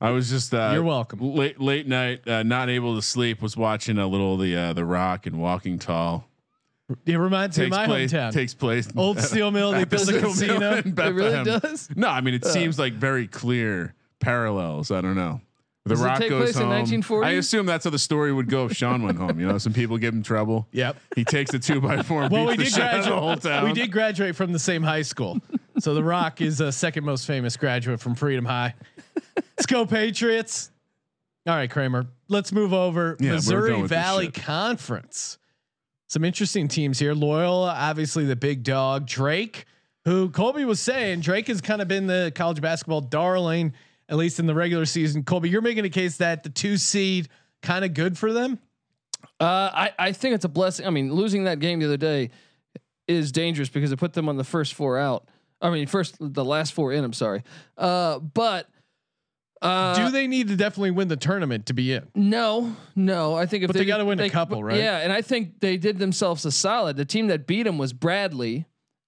[0.00, 0.54] I was just.
[0.54, 1.20] Uh, You're welcome.
[1.20, 3.42] Late late night, uh, not able to sleep.
[3.42, 6.26] Was watching a little the uh, the Rock and Walking Tall.
[7.04, 8.10] it reminds me of Takes my place.
[8.12, 8.32] hometown.
[8.32, 8.88] Takes place.
[8.96, 9.72] Old steel mill.
[9.72, 10.72] They at the built a casino.
[10.78, 11.90] It really does?
[11.94, 14.90] No, I mean it seems like very clear parallels.
[14.90, 15.40] I don't know.
[15.84, 16.70] The Does it Rock take goes place in home.
[16.70, 17.26] 1940?
[17.28, 19.38] I assume that's how the story would go if Sean went home.
[19.38, 20.66] You know, some people give him trouble.
[20.72, 20.96] Yep.
[21.14, 23.34] He takes the two by four and Well, beats we the did shit the whole
[23.34, 23.42] graduate.
[23.42, 23.64] town.
[23.64, 25.40] We did graduate from the same high school.
[25.80, 28.74] So The Rock is a second most famous graduate from Freedom High.
[29.36, 30.70] Let's go Patriots.
[31.46, 32.06] All right, Kramer.
[32.28, 33.18] Let's move over.
[33.20, 34.30] Yeah, Missouri done with this Valley.
[34.30, 35.36] Conference.
[36.06, 37.12] Some interesting teams here.
[37.12, 39.06] Loyola, obviously the big dog.
[39.06, 39.66] Drake,
[40.06, 43.74] who Colby was saying, Drake has kind of been the college basketball darling,
[44.08, 45.22] at least in the regular season.
[45.22, 47.28] Colby, you're making a case that the two seed
[47.62, 48.58] kind of good for them.
[49.40, 50.86] Uh, I, I think it's a blessing.
[50.86, 52.30] I mean, losing that game the other day
[53.08, 55.28] is dangerous because it put them on the first four out.
[55.60, 57.04] I mean, first the last four in.
[57.04, 57.42] I'm sorry,
[57.78, 58.68] uh, but
[59.62, 62.06] uh, Do they need to definitely win the tournament to be in?
[62.14, 63.34] No, no.
[63.34, 64.76] I think if But they gotta win a couple, right?
[64.76, 66.96] Yeah, and I think they did themselves a solid.
[66.96, 68.66] The team that beat them was Bradley.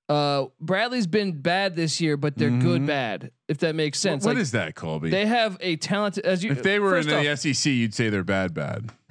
[0.08, 3.32] Uh, Bradley's been bad this year, but they're good bad.
[3.48, 4.24] If that makes sense.
[4.24, 5.10] What Like, is that, Colby?
[5.10, 6.52] They have a talented as you.
[6.52, 8.90] if they were in the off, SEC, you'd say they're bad, bad.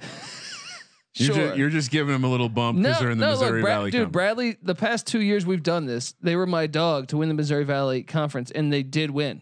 [1.18, 1.52] You're, Sure.
[1.52, 3.60] ju- you're just giving them a little bump because no, they're in the no, Missouri
[3.60, 4.12] look, Brad, Valley dude, Conference.
[4.12, 4.56] Bradley.
[4.62, 6.14] The past two years we've done this.
[6.20, 9.40] They were my dog to win the Missouri Valley Conference, and they did win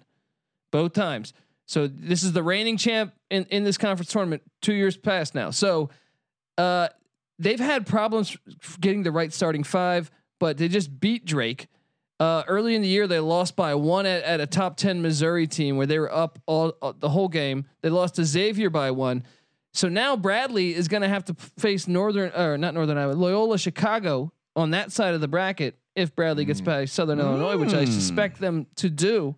[0.70, 1.32] both times.
[1.66, 5.50] So this is the reigning champ in in this conference tournament two years past now.
[5.50, 5.90] So
[6.58, 6.90] uh,
[7.40, 8.36] they've had problems
[8.80, 10.12] getting the right starting five,
[10.44, 11.68] but they just beat Drake.
[12.20, 15.46] Uh, early in the year, they lost by one at, at a top ten Missouri
[15.46, 17.64] team where they were up all uh, the whole game.
[17.80, 19.24] They lost to Xavier by one.
[19.72, 23.56] So now Bradley is going to have to face Northern or not Northern Iowa, Loyola
[23.56, 27.86] Chicago on that side of the bracket if Bradley gets by Southern Illinois, which I
[27.86, 29.36] suspect them to do.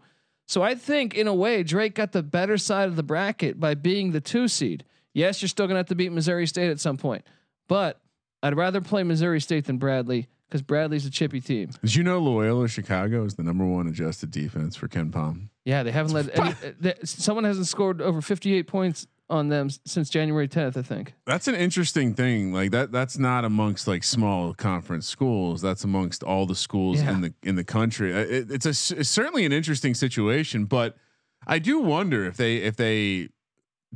[0.49, 3.75] So I think in a way Drake got the better side of the bracket by
[3.75, 4.83] being the two seed.
[5.15, 7.25] Yes, you're still going to have to beat Missouri State at some point,
[7.69, 8.01] but
[8.43, 11.71] I'd rather play Missouri State than Bradley because Bradley's a chippy team.
[11.83, 15.49] Did you know Loyola Chicago is the number one adjusted defense for KenPom?
[15.65, 16.31] Yeah, they haven't led.
[16.31, 20.83] Any, uh, they, someone hasn't scored over 58 points on them since January 10th, I
[20.83, 21.13] think.
[21.27, 22.53] That's an interesting thing.
[22.53, 25.61] Like that that's not amongst like small conference schools.
[25.61, 27.11] That's amongst all the schools Yeah.
[27.13, 28.13] in the in the country.
[28.13, 30.97] It, it's a it's certainly an interesting situation, but
[31.45, 33.31] I do wonder if they if they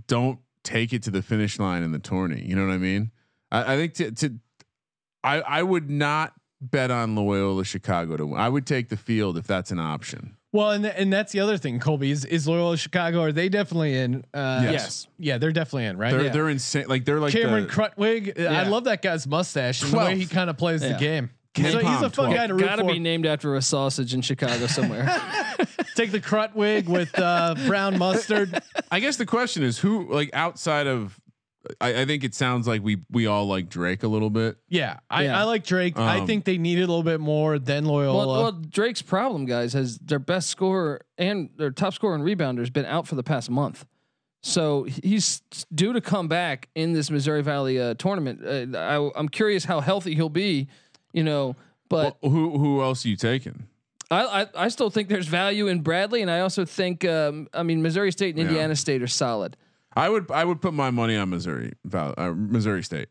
[0.08, 2.42] don't take it to the finish line in the tourney.
[2.44, 3.12] You know what I mean?
[3.52, 4.34] I, I think to, to
[5.22, 8.40] I I would not bet on Loyola Chicago to win.
[8.40, 10.36] I would take the field if that's an option.
[10.52, 13.22] Well, and and that's the other thing, Colby is is Loyola Chicago.
[13.22, 14.24] Are they definitely in?
[14.34, 14.72] Uh, Yes.
[14.72, 15.06] Yes.
[15.18, 16.10] Yeah, they're definitely in, right?
[16.10, 16.28] They're yeah.
[16.30, 16.86] they're insane.
[16.88, 18.44] Like they're like Cameron the, Krutwig.
[18.46, 20.94] I love that guy's mustache and the way he kind of plays Yeah.
[20.94, 21.30] the game.
[21.52, 22.34] Ken He's a, he's a fun 12.
[22.34, 22.92] guy to root Got to for.
[22.92, 25.04] be named after a sausage in Chicago somewhere.
[25.96, 28.60] Take the Krutwig with uh, brown mustard.
[28.90, 31.18] I guess the question is who like outside of
[31.80, 34.56] I, I think it sounds like we we all like Drake a little bit.
[34.68, 35.38] Yeah, I, Yeah.
[35.40, 35.98] I like Drake.
[35.98, 38.26] I Um, think they needed a little bit more than Loyola.
[38.26, 42.60] well, well, Drake's problem, guys, has their best scorer and their top scorer and rebounder
[42.60, 43.84] has been out for the past month.
[44.42, 45.42] So he's
[45.74, 48.40] due to come back in this Missouri Valley uh, tournament.
[48.74, 50.68] Uh, I, I'm curious how healthy he'll be,
[51.12, 51.56] you know.
[51.90, 53.66] But Well, who who else are you taking?
[54.10, 57.62] I, I I still think there's value in Bradley, and I also think um, I
[57.64, 58.48] mean Missouri State and Yeah.
[58.48, 59.58] Indiana State are solid.
[59.96, 63.08] I would I would put my money on Missouri Val, uh, Missouri State.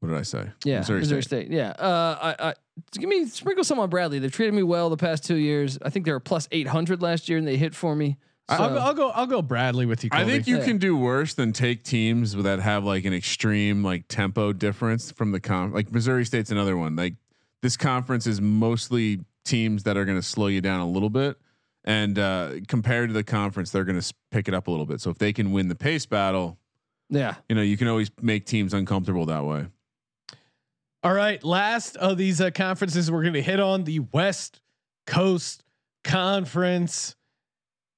[0.00, 0.50] What did I say?
[0.64, 1.48] Yeah, Missouri, State.
[1.50, 2.54] Yeah, uh, I, I
[2.92, 4.18] give me sprinkle some on Bradley.
[4.18, 5.78] They've treated me well the past two years.
[5.80, 8.18] I think they were plus eight hundred last year, and they hit for me.
[8.50, 9.10] So, I'll, go, I'll go.
[9.10, 10.10] I'll go Bradley with you.
[10.12, 10.64] I think you Yeah.
[10.64, 15.32] can do worse than take teams that have like an extreme like tempo difference from
[15.32, 15.72] the con.
[15.72, 16.94] Like Missouri State's another one.
[16.94, 17.14] Like
[17.62, 21.38] this conference is mostly teams that are going to slow you down a little bit,
[21.86, 25.00] and uh, compared to the conference, they're going to pick it up a little bit.
[25.00, 26.58] So if they can win the pace battle,
[27.08, 29.66] yeah, you know you can always make teams uncomfortable that way.
[31.02, 34.60] All right, last of these uh, conferences we're going to hit on the West
[35.06, 35.62] Coast
[36.02, 37.14] Conference.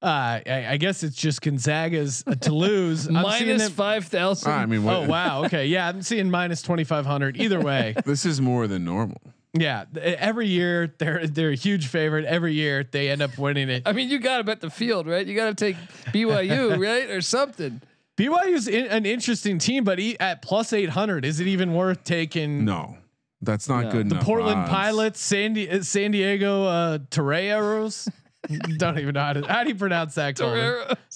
[0.01, 3.07] Uh, I, I guess it's just Gonzaga's uh, to lose.
[3.07, 4.53] I'm minus them- five thousand.
[4.53, 5.44] I mean, Oh wow.
[5.46, 5.66] Okay.
[5.66, 7.38] Yeah, I'm seeing minus twenty five hundred.
[7.40, 9.20] Either way, this is more than normal.
[9.54, 9.84] Yeah.
[10.00, 12.24] Every year they're they're a huge favorite.
[12.24, 13.82] Every year they end up winning it.
[13.87, 15.26] I mean, you got to bet the field, right?
[15.26, 15.76] You got to take
[16.12, 17.80] BYU, right, or something.
[18.16, 22.02] BYU's in, an interesting team, but e- at plus eight hundred, is it even worth
[22.04, 22.64] taking?
[22.64, 22.96] No,
[23.40, 23.90] that's not No.
[23.92, 24.24] good The enough.
[24.24, 24.70] Portland odds.
[24.70, 28.08] Pilots, San, Di- uh, San Diego uh, Toreros.
[28.78, 30.37] Don't even know how to how do you pronounce that?
[30.38, 30.58] Corbin?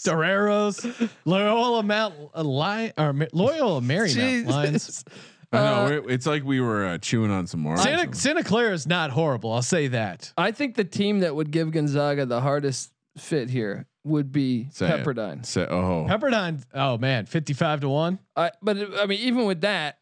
[0.04, 0.80] Toreros.
[0.84, 5.04] Doreros, Loyola Mount uh, Lion or Loyola Marymount Lions.
[5.52, 5.66] Jesus.
[5.66, 7.76] I know Uh, it's like we were uh, chewing on some more.
[7.76, 9.52] Santa, Santa Clara is not horrible.
[9.52, 10.32] I'll say that.
[10.36, 14.86] I think the team that would give Gonzaga the hardest fit here would be Say
[14.88, 15.04] it.
[15.04, 15.44] Pepperdine.
[15.46, 16.62] Say, oh, Pepperdine.
[16.74, 18.18] Oh man, fifty-five to one.
[18.34, 19.98] I, but I mean, even with that,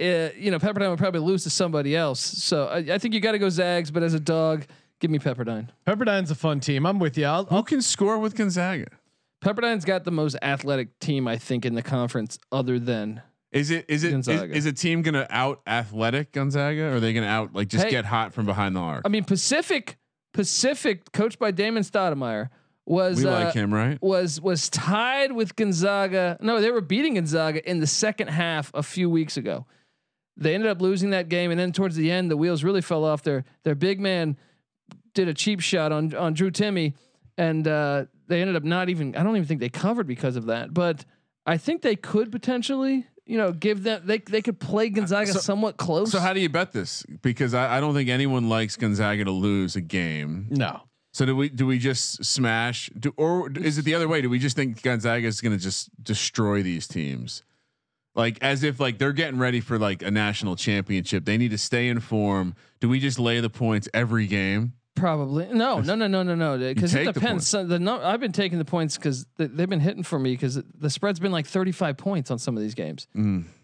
[0.00, 2.20] uh, you know, Pepperdine would probably lose to somebody else.
[2.20, 3.90] So I, I think you got to go Zags.
[3.90, 4.66] But as a dog,
[5.00, 5.68] give me Pepperdine.
[5.86, 6.84] Pepperdine's a fun team.
[6.84, 7.24] I'm with you.
[7.24, 8.88] I'll, who I'll can score with Gonzaga?
[9.40, 13.86] Pepperdine's got the most athletic team, I think, in the conference, other than Is it
[13.88, 16.82] is it is, is a team gonna out athletic Gonzaga?
[16.84, 17.90] Or are they gonna out like just Hey.
[17.90, 19.02] get hot from behind the arc?
[19.04, 19.96] I mean Pacific.
[20.34, 22.50] Pacific, coached by Damon Stoudemire,
[22.84, 24.00] was we uh, like him, right?
[24.02, 26.36] was was tied with Gonzaga.
[26.40, 29.66] No, they were beating Gonzaga in the second half a few weeks ago.
[30.36, 33.04] They ended up losing that game, and then towards the end, the wheels really fell
[33.04, 33.22] off.
[33.22, 34.36] Their their big man
[35.14, 36.94] did a cheap shot on on Drew Timme,
[37.36, 39.16] and uh, they ended up not even.
[39.16, 40.72] I don't even think they covered because of that.
[40.72, 41.04] But
[41.46, 44.02] I think they could potentially, you know, give them.
[44.04, 46.10] They they could play Gonzaga so- somewhat close.
[46.10, 47.04] So how do you bet this?
[47.22, 50.46] Because I, I don't think anyone likes Gonzaga to lose a game.
[50.50, 50.80] no.
[51.12, 54.20] So do we do we just smash do, or is it the other way?
[54.20, 57.42] Do we just think Gonzaga is going to just destroy these teams?
[58.14, 61.24] Like as if like they're getting ready for like a national championship.
[61.24, 62.54] They need to stay in form.
[62.80, 64.74] Do we just lay the points every game?
[64.98, 66.58] Probably no, no, no, no, no, no.
[66.58, 67.46] Because it take the depends.
[67.46, 70.32] So the no, I've been taking the points because th- they've been hitting for me
[70.32, 73.06] because the spread's been like thirty five points on some of these games.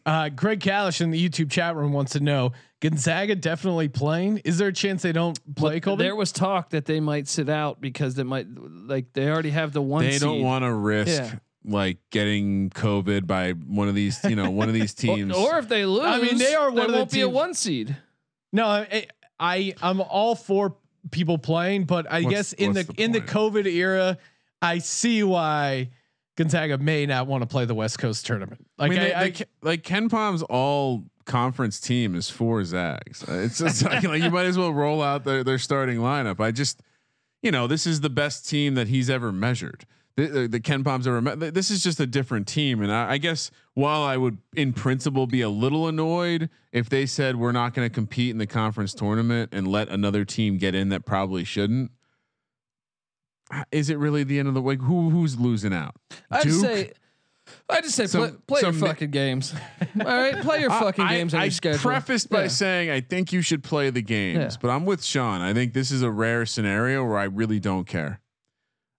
[0.06, 4.38] Uh, Greg Kalish in the YouTube chat room wants to know Gonzaga definitely playing.
[4.44, 5.80] Is there a chance they don't play?
[5.80, 6.04] Colby?
[6.04, 9.72] There was talk that they might sit out because they might like they already have
[9.72, 10.04] the one.
[10.04, 11.34] they don't want to risk Yeah.
[11.64, 15.34] like getting COVID by one of these, you know, one of these teams.
[15.34, 17.54] Or, if they lose, I mean, they are one there of won't be a one
[17.54, 17.96] seed.
[18.52, 19.06] No, I,
[19.40, 20.76] I I'm all for
[21.10, 23.20] people playing, but I What's- guess in the, the in the?
[23.20, 24.18] COVID era,
[24.62, 25.90] I see why
[26.36, 28.66] Gonzaga may not want to play the West Coast tournament.
[28.78, 32.64] I Like mean, I, they, I, they ca- like KenPom's all conference team is four
[32.64, 33.22] Zags.
[33.28, 36.40] Uh, It's just like, like you might as well roll out their their starting lineup.
[36.40, 36.80] I just,
[37.42, 39.84] you know, this is the best team that he's ever measured.
[40.16, 41.54] The, the, the KenPom's met.
[41.54, 45.26] This is just a different team, and I, I guess while I would, in principle,
[45.26, 48.94] be a little annoyed if they said we're not going to compete in the conference
[48.94, 51.90] tournament and let another team get in that probably shouldn't.
[53.52, 54.80] uh, Is it really the end of the week?
[54.82, 55.96] Who who's losing out?
[56.30, 56.70] I just Duke?
[56.70, 56.92] say,
[57.68, 59.52] I just say, Some- play, play your mi- fucking games.
[60.00, 61.80] All right, play your fucking I- games I, on I your schedule.
[61.80, 62.48] prefaced by Yeah.
[62.48, 64.58] saying I think you should play the games, Yeah.
[64.62, 65.40] but I'm with Sean.
[65.40, 68.20] I think this is a rare scenario where I really don't care.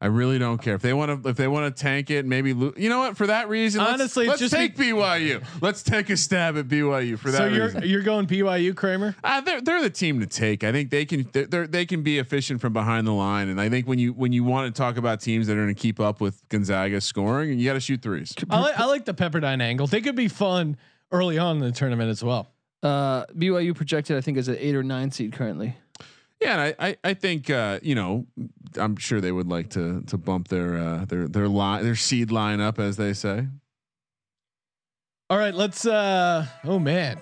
[0.01, 1.29] I really don't care if they want to.
[1.29, 3.15] If they want to tank it, maybe lo- you know what?
[3.15, 5.41] For that reason, let's- Honestly, let's, just take BYU.
[5.62, 7.84] Let's take a stab at BYU for that so you're reason.
[7.86, 9.15] you're going BYU Kramer?
[9.23, 10.65] Uh, they're they're the team to take.
[10.65, 13.60] I think they can they're, they're they can be efficient from behind the line, and
[13.60, 15.81] I think when you when you want to talk about teams that are going to
[15.81, 18.34] keep up with Gonzaga scoring, you got to shoot threes.
[18.49, 19.88] I like I like the Pepperdine angle.
[19.88, 20.75] They could be fun
[21.12, 22.51] early on in the tournament as well.
[22.84, 25.77] Uh, BYU projected, I think, as an eight or nine seed currently.
[26.41, 28.26] Yeah, I, I, I think uh, you know,
[28.76, 32.32] I'm sure they would like to to bump their uh, their their line their seed
[32.32, 33.48] line up as they say.
[35.30, 37.19] All right, let's uh oh man.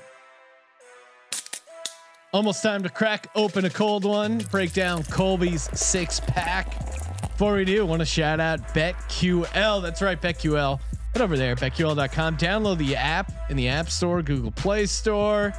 [2.33, 6.79] Almost time to crack open a cold one, break down Colby's six pack.
[7.21, 9.81] Before we do, want to shout out BetQL.
[9.81, 10.79] That's right, BetQL.
[11.13, 12.37] Head over there, betql.com.
[12.37, 15.53] Download the app in the App Store, Google Play Store.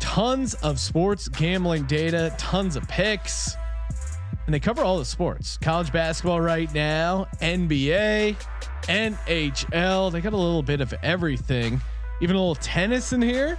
[0.00, 3.54] Tons of sports gambling data, tons of picks.
[4.46, 5.56] And they cover all the sports.
[5.58, 8.36] College basketball right now, NBA,
[8.82, 10.12] NHL.
[10.12, 11.80] They got a little bit of everything.
[12.20, 13.58] Even a little tennis in here.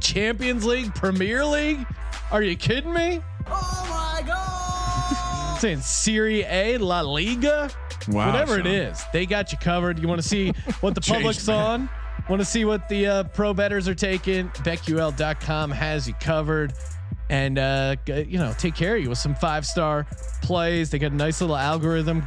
[0.00, 1.84] Champions League, Premier League.
[2.30, 3.20] Are you kidding me?
[3.48, 5.56] Oh my god!
[5.60, 7.70] Saying Serie A, La Liga,
[8.08, 8.72] Wow, whatever it Sean.
[8.72, 9.98] is, they got you covered.
[9.98, 11.88] You want to see what the public's on?
[12.28, 14.48] Want to see what the uh, pro betters are taking?
[14.48, 16.72] BetQL.com has you covered.
[17.30, 20.06] And uh, you know, take care of you with some five star
[20.42, 20.90] plays.
[20.90, 22.24] They got a nice little algorithm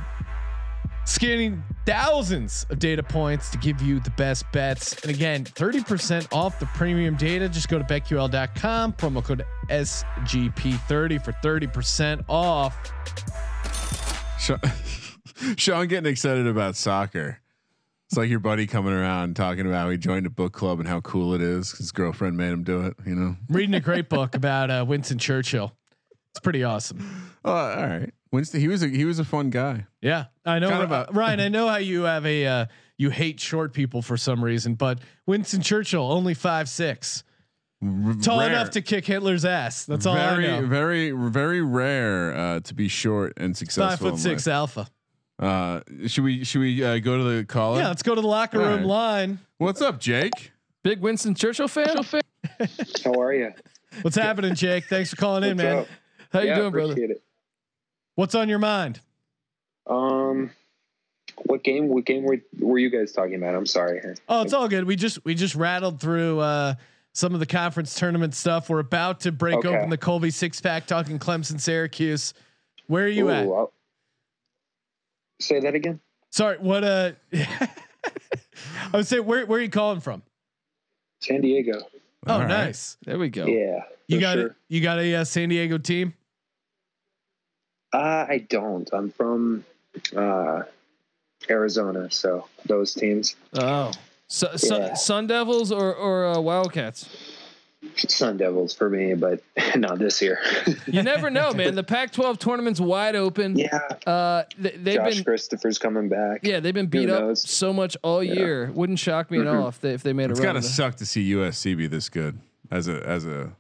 [1.06, 5.02] scanning thousands of data points to give you the best bets.
[5.04, 7.48] And again, 30% off the premium data.
[7.48, 12.76] Just go to betql.com, promo code SGP30 for 30% off.
[15.58, 17.40] Sean getting excited about soccer.
[18.08, 20.88] It's like your buddy coming around talking about how he joined a book club and
[20.88, 21.72] how cool it is.
[21.72, 22.96] His girlfriend made him do it.
[23.06, 23.36] You know.
[23.50, 25.74] Reading a great book about uh, Winston Churchill.
[26.32, 27.32] It's pretty awesome.
[27.44, 28.12] Oh, all right.
[28.32, 29.86] Winston, he was a he was a fun guy.
[30.02, 31.40] Yeah, I know, Kind of uh, a- Ryan.
[31.40, 32.66] I know how you have a uh,
[32.98, 37.24] you hate short people for some reason, but Winston Churchill only five six.
[38.22, 38.50] Tall rare.
[38.50, 39.86] enough to kick Hitler's ass.
[39.86, 40.68] That's all very, I know.
[40.68, 44.08] very, very rare uh, to be short and successful.
[44.08, 44.54] Five foot six life.
[44.54, 44.88] alpha.
[45.38, 47.80] Uh, should we should we uh, go to the caller?
[47.82, 48.86] Yeah, let's go to the locker All room right.
[48.86, 49.40] line.
[49.58, 50.52] What's up, Jake?
[50.84, 51.98] Big Winston Churchill fan.
[53.04, 53.52] How are you?
[54.02, 54.86] What's happening, Jake?
[54.86, 55.80] Thanks for calling in, man.
[55.80, 55.88] up?
[56.32, 56.94] How you yeah, doing, brother?
[56.98, 57.24] it.
[58.16, 59.00] What's on your mind?
[59.88, 60.52] Um,
[61.46, 61.88] what game?
[61.90, 63.56] What game were, were you guys talking about?
[63.56, 64.02] I'm sorry.
[64.30, 64.86] Oh, it's all good.
[64.86, 66.76] We just we just rattled through uh,
[67.14, 68.70] some of the conference tournament stuff.
[68.70, 69.68] We're about to break Okay.
[69.76, 72.34] open the Colby six pack, talking Clemson, Syracuse.
[72.88, 73.46] Where are you at?
[73.46, 73.74] Ooh, I'll-
[75.40, 76.00] say that again.
[76.32, 76.84] Sorry, what?
[76.84, 77.70] Uh, I
[78.94, 80.22] would say where where are you calling from?
[81.22, 81.82] San Diego.
[82.28, 82.48] Oh, All right.
[82.48, 82.98] nice.
[83.06, 83.46] There we go.
[83.46, 83.84] Yeah.
[84.08, 84.48] You got sure.
[84.48, 84.56] it.
[84.68, 86.14] You got a uh, San Diego team.
[87.94, 88.90] Uh, I don't.
[88.94, 89.64] I'm from
[90.16, 90.64] uh,
[91.50, 93.36] Arizona, so those teams.
[93.54, 93.92] Oh,
[94.28, 94.94] so, Sun, Yeah.
[94.96, 97.08] Sun Devils or or uh, Wildcats?
[98.08, 99.42] Sun Devils for me, but
[99.76, 100.40] not this year.
[100.88, 101.76] You never know, man.
[101.76, 103.58] The Pac-12 tournament's wide open.
[103.58, 103.80] yeah.
[104.06, 106.42] Uh, th- they've Josh been Christopher's coming back.
[106.44, 108.72] yeah, they've been beat up so much all year.
[108.74, 110.54] Wouldn't shock me at all if they if they made It's a run.
[110.56, 112.38] gotta of suck to see USC be this good
[112.72, 113.52] as a as a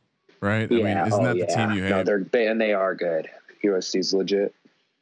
[0.41, 0.71] right.
[0.71, 0.83] I Yeah.
[0.83, 1.67] mean, isn't oh, that the yeah.
[1.67, 1.89] team you hate?
[1.89, 3.27] No, they're they, and they are good.
[3.63, 4.53] USC's legit.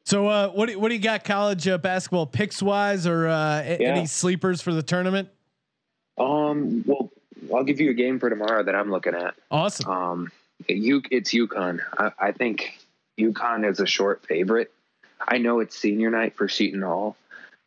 [0.06, 3.64] So uh, what do, what do you got college uh, basketball picks wise or uh,
[3.64, 3.78] Yeah.
[3.96, 5.30] any sleepers for the tournament?
[6.18, 6.84] Um.
[6.86, 7.03] Well,
[7.56, 9.36] I'll give you a game for tomorrow that I'm looking at.
[9.52, 9.90] Awesome.
[9.90, 10.32] Um,
[10.68, 11.80] you, it's UConn.
[11.98, 12.80] I, I think
[13.20, 14.72] UConn is a short favorite.
[15.20, 17.16] I know it's senior night for Seton Hall,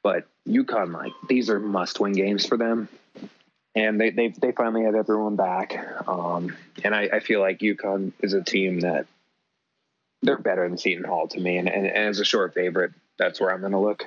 [0.03, 2.89] but UConn, like these are must-win games for them,
[3.75, 5.79] and they they they finally have everyone back.
[6.07, 9.07] Um, and I, I feel like UConn is a team that
[10.23, 13.41] they're better than Seton Hall to me, and, and, and as a short favorite, that's
[13.41, 14.07] where I'm going to look.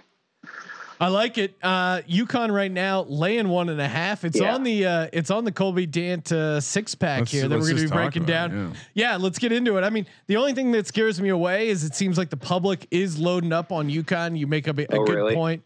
[1.02, 1.56] I like it.
[1.64, 4.26] Uh, UConn right now laying one and a half.
[4.26, 4.54] It's Yeah.
[4.54, 7.66] on the uh, it's on the Colby Dant uh, six pack Let's- here that we're
[7.70, 8.52] going to be breaking down.
[8.52, 9.12] it, yeah.
[9.12, 9.84] yeah, let's get into it.
[9.84, 12.86] I mean, the only thing that scares me away is it seems like the public
[12.92, 14.38] is loading up on UConn.
[14.38, 15.36] You make up a, a Oh, good really?
[15.36, 15.64] point.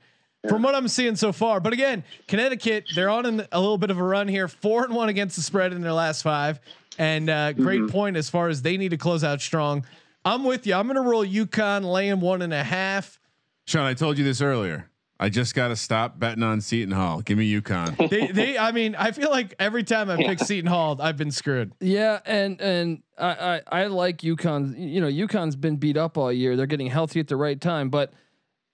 [0.49, 3.89] From what I'm seeing so far, but again, Connecticut, they're on in a little bit
[3.91, 6.59] of a run here, four and one against the spread in their last five,
[6.99, 7.91] and uh, great Mm-hmm.
[7.91, 9.85] point as far as they need to close out strong.
[10.25, 10.73] I'm with you.
[10.75, 13.19] I'm going to roll UConn laying one and a half.
[13.65, 14.89] Sean, I told you this earlier.
[15.19, 17.21] I just got to stop betting on Seton Hall.
[17.21, 18.09] Give me UConn.
[18.09, 21.31] they, they, I mean, I feel like every time I pick Seton Hall, I've been
[21.31, 21.71] screwed.
[21.79, 24.75] Yeah, and and I, I I like UConn.
[24.77, 26.55] You know, UConn's been beat up all year.
[26.55, 28.11] They're getting healthy at the right time, but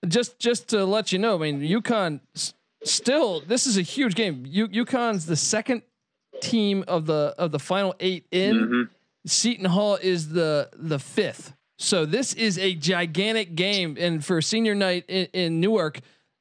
[0.08, 4.14] just just to let you know, I mean, UConn s- still this is a huge
[4.14, 4.44] game.
[4.46, 5.82] U, UConn's the second
[6.40, 8.56] team of the of the final eight in.
[8.56, 8.82] Mm-hmm.
[9.26, 11.54] Seton Hall is the the fifth.
[11.78, 16.00] So this is a gigantic game, and for senior night in, in Newark,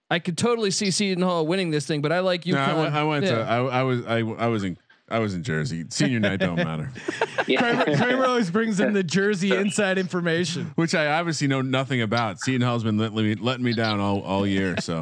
[0.10, 2.02] I could totally see Seton Hall winning this thing.
[2.02, 2.54] But I like UConn.
[2.54, 3.42] No, I went, I went to.
[3.42, 4.06] I, I was.
[4.06, 4.78] I, I was in.
[5.12, 5.86] I was in Jersey.
[5.90, 6.92] Senior night don't matter.
[7.46, 10.72] Kramer, Kramer always brings in the Jersey inside information.
[10.76, 12.40] Which I obviously know nothing about.
[12.40, 14.80] Seton Hall's been letting me letting me down all, all year.
[14.82, 15.02] So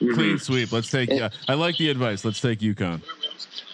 [0.00, 0.72] clean sweep.
[0.72, 1.10] Let's take.
[1.12, 2.24] Uh, I like the advice.
[2.24, 3.02] Let's take UConn.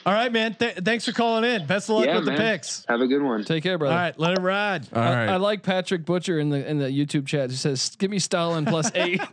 [0.04, 0.54] All right, man.
[0.54, 1.66] Th- thanks for calling in.
[1.66, 2.36] Best of luck Yeah, with man.
[2.36, 2.84] the picks.
[2.88, 3.42] Have a good one.
[3.44, 3.96] Take care, All brother.
[3.96, 4.86] right, let it ride.
[4.92, 5.28] All I, right.
[5.30, 7.50] I like Patrick Butcher in the in the YouTube chat.
[7.50, 9.20] He says, "Give me Stalin plus eight.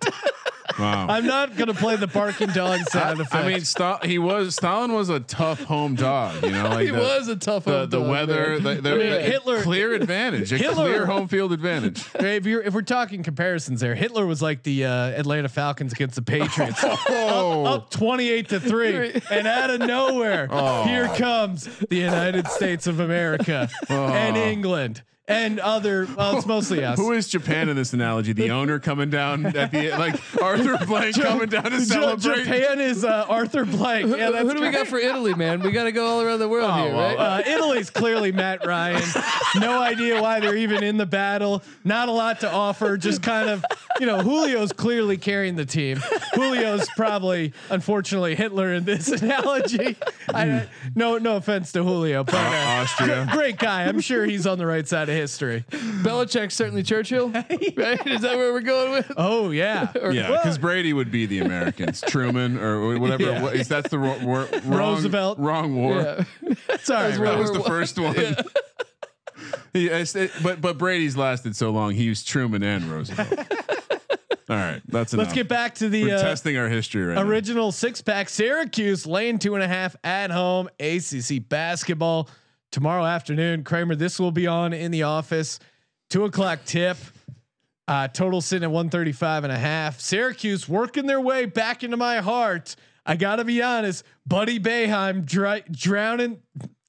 [0.79, 1.07] wow.
[1.09, 3.35] I'm not gonna play the barking dog sound effect.
[3.35, 6.43] I mean, Sta- he was Stalin was a tough home dog.
[6.43, 8.91] You know, like he the, was a tough the, home the dog, weather, the, the,
[8.91, 12.03] I mean, the Hitler- clear advantage, a Hitler- clear home field advantage.
[12.23, 15.91] Hey, if, you're, if we're talking comparisons, there, Hitler was like the uh, Atlanta Falcons
[15.91, 20.47] against the Patriots, Oh, up 28 to three, and out of nowhere,
[20.85, 26.07] here comes the United States of America and England and other.
[26.17, 26.97] Well, it's mostly us.
[26.99, 28.33] who is Japan in this analogy?
[28.33, 32.43] The owner coming down at the like Arthur Blank coming down to Ja- celebrate.
[32.43, 34.15] Japan is uh, Arthur Blank.
[34.17, 35.61] Yeah, that's Who do we got for Italy, man?
[35.61, 37.41] We got to go all around the world Oh, here, well, right?
[37.47, 39.01] Uh, Italy's clearly Matt Ryan.
[39.59, 41.63] No idea why they're even in the battle.
[41.83, 42.97] Not a lot to offer.
[42.97, 43.63] Just kind of,
[43.99, 46.01] you know, Julio's clearly carrying the team.
[46.35, 49.95] Julio's probably, unfortunately, Hitler in this analogy.
[50.33, 53.29] I, no, no offense to Julio, but uh, Austria.
[53.31, 53.83] great guy.
[53.85, 55.63] I'm sure he's on the right side of history.
[55.69, 58.07] Belichick's certainly Churchill, right?
[58.07, 59.11] Is that where we're going with?
[59.17, 63.23] Oh yeah, Yeah, because Brady would be the Americans, Truman or whatever.
[63.23, 63.41] Yeah.
[63.41, 65.39] What, is that's the wrong, wrong Roosevelt.
[65.39, 65.95] Wrong war.
[66.01, 66.23] Yeah.
[66.81, 67.39] sorry, That Rob.
[67.39, 68.15] was the first one.
[69.73, 71.93] He- it's- it- but but Brady's lasted so long.
[71.93, 73.39] He used Truman and Roosevelt.
[74.49, 75.27] All right, that's enough.
[75.27, 77.21] Let's get back to the We're uh, testing our history right now.
[77.23, 78.27] original six pack.
[78.29, 80.69] Syracuse laying two and a half at home.
[80.81, 82.29] ACC basketball
[82.73, 83.63] tomorrow afternoon.
[83.63, 85.59] Kramer, this will be on in the office.
[86.09, 86.97] Two o'clock tip.
[87.87, 89.99] Uh, total sitting at 135 and a half.
[89.99, 92.75] Syracuse working their way back into my heart.
[93.05, 96.39] I gotta be honest, Buddy Boeheim dry, drowning,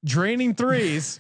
[0.04, 1.18] draining threes.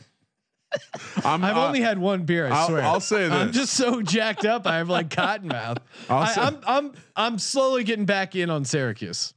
[1.24, 2.46] I'm, I've uh, only had one beer.
[2.46, 2.82] I I'll- swear.
[2.82, 3.32] I'll say this.
[3.32, 4.66] I'm just so jacked up.
[4.66, 5.78] I have like cotton mouth.
[6.08, 9.34] I'll I, say- I'm I'm I'm slowly getting back in on Syracuse.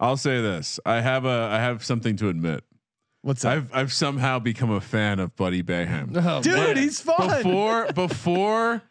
[0.00, 0.78] I'll say this.
[0.84, 2.64] I have a I have something to admit.
[3.26, 6.16] What's up, I've I've somehow become a fan of Buddy Boeheim.
[6.16, 6.54] Oh, dude?
[6.54, 6.76] man.
[6.76, 7.42] He's fun.
[7.42, 8.82] Before before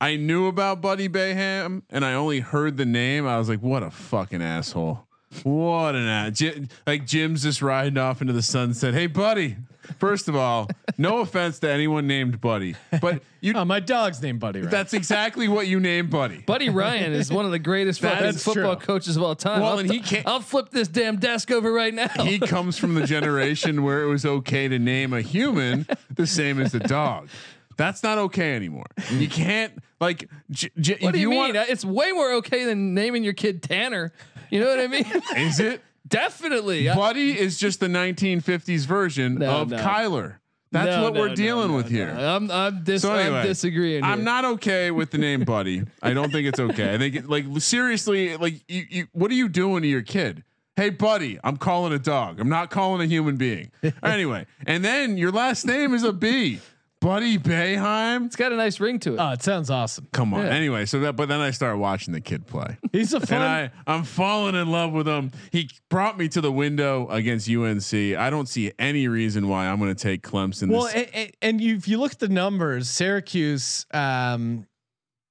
[0.00, 3.82] I knew about Buddy Boeheim and I only heard the name, I was like, what
[3.82, 5.06] a fucking asshole.
[5.42, 6.42] What an ass.
[6.86, 8.94] Like Jim's just riding off into the sunset.
[8.94, 9.58] Hey, buddy.
[9.98, 10.68] First of all,
[10.98, 14.60] no offense to anyone named Buddy, but you oh, my dog's named Buddy.
[14.60, 14.70] Right?
[14.70, 16.38] that's exactly what you named Buddy.
[16.42, 18.86] Buddy Ryan is one of the greatest fucking football true.
[18.86, 19.60] coaches of all time.
[19.60, 22.08] Well, I'll, and he can't- I'll flip this damn desk over right now.
[22.22, 26.60] he comes from the generation where it was okay to name a human the same
[26.60, 27.28] as the dog.
[27.76, 28.86] That's not okay anymore.
[29.10, 30.28] You can't like.
[30.50, 31.64] J- j- what if do you, want- mean?
[31.68, 34.12] it's way more okay than naming your kid Tanner.
[34.50, 35.06] You know what I mean?
[35.36, 35.82] Is it?
[36.12, 36.86] Definitely.
[36.86, 39.78] Buddy is just the 1950s version No, of no.
[39.78, 40.36] Kyler.
[40.70, 42.08] That's No, what we're dealing with here.
[42.10, 44.02] I'm I'm, dis- So anyway, I'm disagreeing.
[44.04, 45.82] I'm not okay with the name Buddy.
[46.02, 46.94] I don't think it's okay.
[46.94, 50.44] I think it, like seriously, like you, you, what are you doing to your kid?
[50.76, 52.40] Hey, buddy, I'm calling a dog.
[52.40, 53.70] I'm not calling a human being.
[54.02, 56.60] anyway, and then your last name is a B,
[57.02, 58.26] Buddy Boeheim.
[58.26, 59.18] It's got a nice ring to it.
[59.18, 60.06] oh, it sounds awesome.
[60.12, 60.46] Come on.
[60.46, 60.52] Yeah.
[60.52, 62.78] Anyway, so that, but then I start watching the kid play.
[62.92, 63.42] He's a fun.
[63.42, 65.32] and I I'm falling in love with him.
[65.50, 67.92] He brought me to the window against UNC.
[67.92, 70.70] I don't see any reason why I'm going to take Clemson.
[70.70, 74.66] well, this, and, and, and you, if you look at the numbers, Syracuse, um,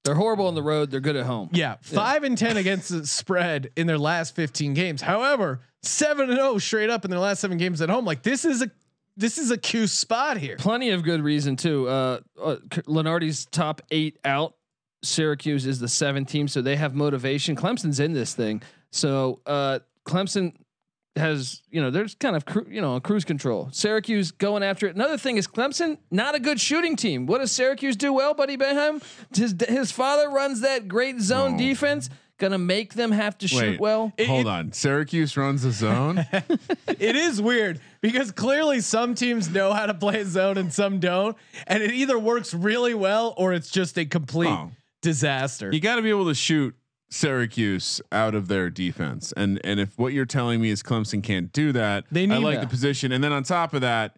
[0.04, 0.90] They're horrible on the road.
[0.90, 1.48] They're good at home.
[1.52, 5.00] yeah, five and ten against the spread in their last 15 games.
[5.00, 8.04] However, seven and zero straight up in their last seven games at home.
[8.04, 8.70] Like this is a
[9.16, 10.56] this is a Q spot here.
[10.56, 11.88] Plenty of good reason too.
[11.88, 12.56] Uh, uh,
[12.86, 14.54] Lunardi's top eight out.
[15.04, 17.56] Syracuse is the seventh team, so they have motivation.
[17.56, 20.54] Clemson's in this thing, so uh, Clemson
[21.16, 23.68] has you know there's kind of cru- you know cruise control.
[23.72, 24.94] Syracuse going after it.
[24.94, 27.26] Another thing is Clemson not a good shooting team.
[27.26, 29.02] What does Syracuse do well, Buddy Boeheim?
[29.36, 31.58] His his father runs that great zone Oh.
[31.58, 32.08] defense.
[32.42, 33.80] Gonna make them have to shoot Wait.
[33.80, 34.12] well.
[34.16, 34.72] It- hold it- on.
[34.72, 36.26] Syracuse runs the zone.
[36.88, 40.98] it is weird because clearly some teams know how to play a zone and some
[40.98, 41.36] don't,
[41.68, 44.72] and it either works really well or it's just a complete Oh.
[45.02, 45.70] disaster.
[45.72, 46.74] you got to be able to shoot
[47.10, 51.52] Syracuse out of their defense, and and if what you're telling me is Clemson can't
[51.52, 52.62] do that, They I need like that.
[52.62, 54.16] the position, and then on top of that,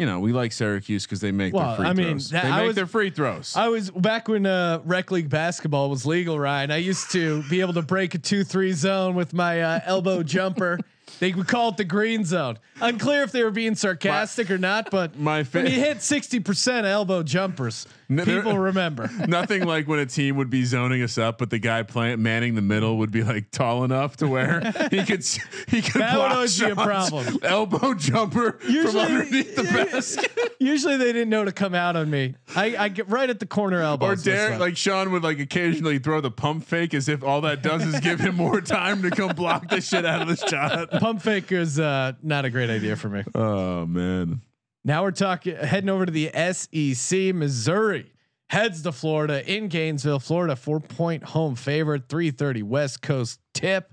[0.00, 2.30] you know, we like Syracuse because they make Well, their free I mean, throws.
[2.30, 3.54] that- they I make was- their free throws.
[3.54, 6.70] I was back when uh, rec league basketball was legal, Ryan.
[6.70, 10.78] I used to be able to break a two-three zone with my uh, elbow jumper.
[11.18, 12.58] They would call it the green zone.
[12.80, 16.40] Unclear if they were being sarcastic or not, but my fa- when you hit sixty
[16.40, 17.86] percent elbow jumpers,
[18.18, 19.08] people remember.
[19.26, 22.54] Nothing like when a team would be zoning us up, but the guy playing manning
[22.54, 25.24] the middle would be like tall enough to where he could
[25.68, 27.38] he could That would block always be a problem.
[27.42, 30.56] Elbow jumper from underneath the basket.
[30.58, 32.34] Usually they didn't know to come out on me.
[32.54, 34.06] I, I get right at the corner elbow.
[34.06, 37.62] Or Derek, like Sean would like occasionally throw the pump fake as if all that
[37.62, 40.90] does is give him more time to come block the shit out of the shot.
[41.00, 43.22] pump fake is uh, not a great idea for me.
[43.34, 44.42] Oh man.
[44.84, 47.34] Now we're talking heading over to the SEC.
[47.34, 48.12] Missouri
[48.48, 53.92] heads to Florida in Gainesville, Florida, four point home favorite, three thirty West Coast tip.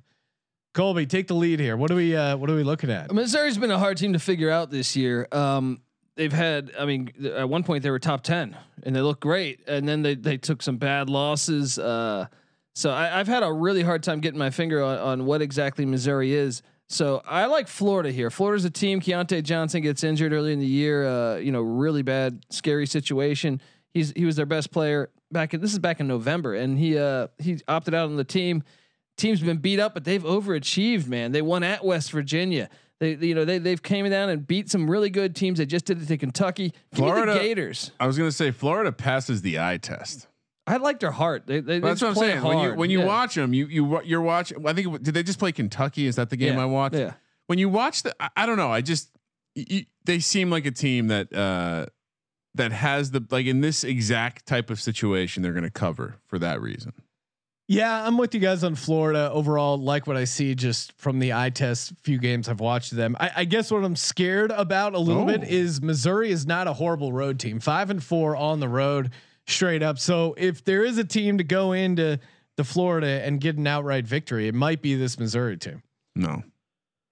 [0.73, 1.75] Colby, take the lead here.
[1.75, 3.11] What are we uh, what are we looking at?
[3.11, 5.27] Missouri's been a hard team to figure out this year.
[5.31, 5.81] Um,
[6.15, 9.19] they've had, I mean, th- at one point they were top ten and they look
[9.19, 11.77] great, and then they they took some bad losses.
[11.79, 12.27] Uh,
[12.75, 15.85] so I, I've had a really hard time getting my finger on, on what exactly
[15.85, 16.61] Missouri is.
[16.89, 18.29] So I like Florida here.
[18.29, 19.01] Florida's a team.
[19.01, 21.05] Keyontae Johnson gets injured early in the year.
[21.05, 23.61] Uh, you know, really bad, scary situation.
[23.93, 25.53] He's he was their best player back.
[25.53, 28.63] In, this is back in November, and he uh he opted out on the team.
[29.17, 31.07] Team's been beat up, but they've overachieved.
[31.07, 32.69] Man, they won at West Virginia.
[32.99, 35.57] They you know they they've came down and beat some really good teams.
[35.57, 36.69] They just did it to Kentucky.
[36.69, 37.91] Give Florida- the Gators.
[37.99, 40.27] I was gonna say Florida passes the eye test.
[40.67, 41.47] I like their heart.
[41.47, 42.43] They, they, they That's what I'm just play saying.
[42.43, 43.05] When you when you Yeah.
[43.05, 44.67] watch them, you you you're watching.
[44.67, 46.05] I think did they just play Kentucky?
[46.07, 46.95] Is that the game Yeah, I watched?
[46.95, 47.13] yeah.
[47.47, 48.71] When you watch the, I, I don't know.
[48.71, 49.09] I just
[49.55, 51.85] y- y- they seem like a team that uh
[52.55, 56.37] that has the like in this exact type of situation they're going to cover for
[56.39, 56.91] that reason.
[57.69, 59.77] Yeah, I'm with you guys on Florida overall.
[59.77, 63.17] Like what I see just from the eye test, few games I've watched them.
[63.19, 65.47] I, I guess what I'm scared about a little bit Oh.
[65.47, 67.59] is Missouri is not a horrible road team.
[67.59, 69.11] Five and four on the road,
[69.47, 69.99] straight up.
[69.99, 72.19] So if there is a team to go into
[72.55, 75.83] the Florida and get an outright victory, it might be this Missouri team.
[76.15, 76.43] No,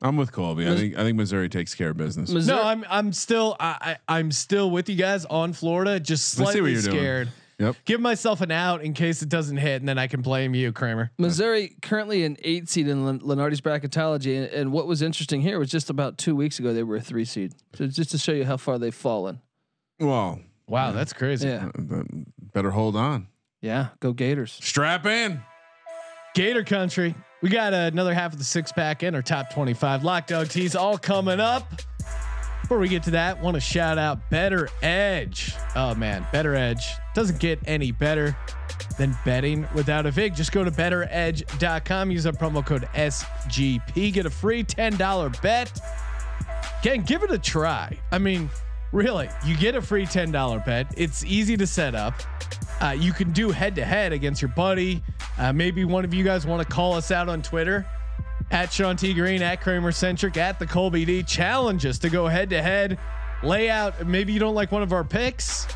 [0.01, 0.67] I'm with Colby.
[0.67, 2.29] I think I think Missouri takes care of business.
[2.31, 5.99] Missouri, No, I'm I'm still I, I I'm still with you guys on Florida.
[5.99, 6.95] Just I see what slightly you're doing.
[6.97, 7.75] scared Yep.
[7.85, 10.73] give myself an out in case it doesn't hit, and then I can blame you,
[10.73, 11.11] Kramer.
[11.17, 15.57] Missouri currently an eight seed in Len- Lunardi's bracketology, and, and what was interesting here
[15.57, 17.53] was just about two weeks ago they were a three seed.
[17.75, 19.39] So just to show you how far they've fallen.
[20.01, 21.47] Well, Wow, that's crazy.
[21.47, 21.69] Yeah,
[22.53, 23.27] better hold on.
[23.61, 24.51] yeah, go Gators.
[24.61, 25.41] Strap in.
[26.33, 27.15] Gator Country.
[27.41, 30.75] We got another half of the six pack and our top 25 lock dog tees
[30.75, 31.71] all coming up.
[32.61, 35.53] Before we get to that, want to shout out Better Edge.
[35.75, 36.81] Oh man, BettorEdge
[37.13, 38.35] doesn't get any better
[38.97, 40.33] than betting without a VIG.
[40.35, 45.79] Just go to bettoredge.com, use our promo code SGP, get a free $10 bet.
[46.81, 47.97] Again, give it a try.
[48.11, 48.49] I mean,
[48.95, 50.93] really, you get a free $10 bet.
[50.97, 52.13] It's easy to set up.
[52.81, 55.03] Uh, you can do head to head against your buddy.
[55.37, 57.85] Uh, maybe one of you guys want to call us out on Twitter
[58.51, 61.23] at Sean T Green, at Kramer Centric, at the Colby D.
[61.23, 62.97] Challenge us to go head to head.
[63.43, 64.07] Lay out.
[64.07, 65.67] Maybe you don't like one of our picks.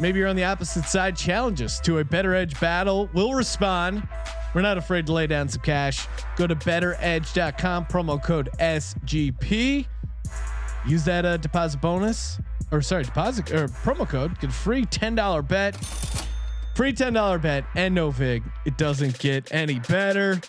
[0.00, 1.16] Maybe you're on the opposite side.
[1.16, 3.08] Challenge us to a BettorEdge battle.
[3.14, 4.06] We'll respond.
[4.54, 6.06] We're not afraid to lay down some cash.
[6.36, 9.86] Go to bettoredge.com, promo code SGP.
[10.86, 12.38] Use that uh, deposit bonus,
[12.70, 14.38] or sorry, deposit or promo code.
[14.40, 15.76] Get a free ten dollar bet.
[16.74, 18.42] Free ten dollar bet and no vig.
[18.64, 20.40] It doesn't get any better.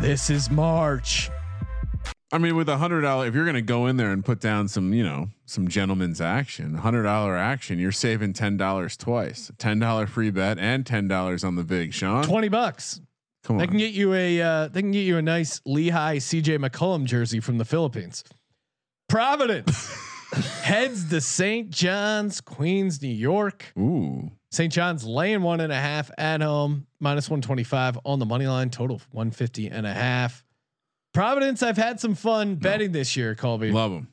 [0.00, 1.30] This is March.
[2.32, 4.40] I mean, with a hundred dollar, if you're going to go in there and put
[4.40, 9.50] down some, you know, some gentleman's action, hundred dollar action, you're saving ten dollars twice.
[9.58, 12.24] Ten dollar free bet and ten dollars on the big Sean.
[12.24, 13.00] Twenty bucks.
[13.44, 16.16] Come on, They can get you a uh, they can get you a nice Lehigh
[16.16, 18.24] CJ McCollum jersey from the Philippines.
[19.12, 19.94] Providence
[20.62, 21.68] heads to St.
[21.68, 23.70] John's, Queens, New York.
[23.78, 24.72] Ooh, St.
[24.72, 28.96] John's laying one and a half at home, minus 125 on the money line, total
[28.96, 30.42] of 150 and a half.
[31.12, 33.70] Providence, I've had some fun betting this year, Colby.
[33.70, 34.08] love them.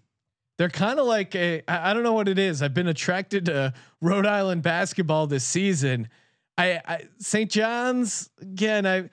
[0.58, 2.62] They're kind of like a I, I don't know what it is.
[2.62, 6.10] I've been attracted to Rhode Island basketball this season.
[6.58, 7.50] I, I St.
[7.50, 8.86] John's again.
[8.86, 9.10] I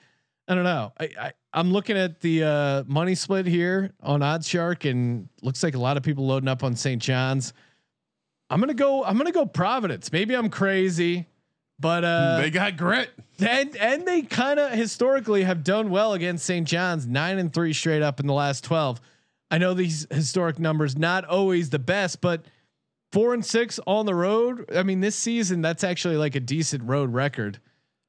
[0.49, 0.91] I don't know.
[0.99, 5.73] I, I I'm looking at the uh, money split here on OddsShark, and looks like
[5.73, 7.01] a lot of people loading up on St.
[7.01, 7.51] John's.
[8.51, 9.03] I'm gonna go.
[9.03, 10.11] I'm gonna go Providence.
[10.11, 11.25] Maybe I'm crazy,
[11.79, 13.09] but uh, they got grit.
[13.39, 16.67] and and they kind of historically have done well against St.
[16.67, 19.01] John's, nine and three straight up in the last twelve.
[19.49, 22.45] I know these historic numbers not always the best, but
[23.11, 24.69] four and six on the road.
[24.75, 27.59] I mean, this season that's actually like a decent road record.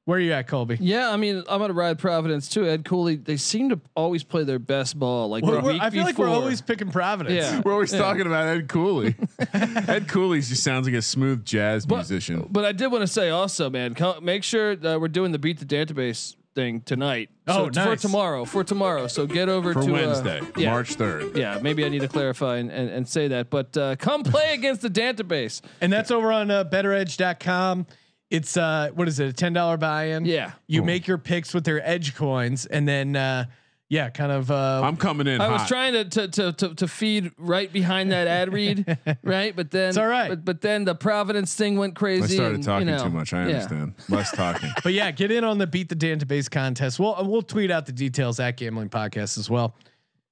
[0.09, 0.75] Where are you at, Colby?
[0.81, 2.65] Yeah, I mean, I'm gonna ride Providence too.
[2.67, 5.29] Ed Cooley, they seem to always play their best ball.
[5.29, 7.35] Like We're- we're- I feel like we're always picking Providence.
[7.35, 7.61] Yeah.
[7.63, 7.99] We're always Yeah.
[7.99, 9.13] talking about Ed Cooley.
[9.53, 12.47] Ed Cooley just sounds like a smooth jazz But- musician.
[12.49, 15.37] But I did want to say also, man, co- make sure that we're doing the
[15.37, 17.29] beat the database thing tonight.
[17.47, 18.45] Oh, so t- for tomorrow.
[18.45, 19.05] For tomorrow.
[19.05, 20.71] So get over For to uh, Wednesday, yeah.
[20.71, 21.37] March third.
[21.37, 23.51] Yeah, maybe I need to clarify and, and, and say that.
[23.51, 25.61] But uh, come play against the database.
[25.81, 27.85] And that's over on uh, bettoredge.com.
[28.29, 29.27] It's uh what is it?
[29.27, 30.25] A ten dollar buy-in.
[30.25, 30.51] Yeah.
[30.67, 33.45] You make your picks with their edge coins, and then uh
[33.89, 35.41] yeah, kind of uh I'm coming in.
[35.41, 39.55] I was trying to to, to to to feed right behind that ad read, right?
[39.55, 40.29] But then It's all right.
[40.29, 42.35] But, but then the Providence thing went crazy.
[42.35, 43.33] I started and, talking you know, too much.
[43.33, 43.55] I yeah.
[43.55, 43.95] understand.
[44.07, 44.69] Less talking.
[44.83, 46.99] But yeah, get in on the beat the database contest.
[46.99, 49.75] We'll we'll tweet out the details at Gambling Podcast as well.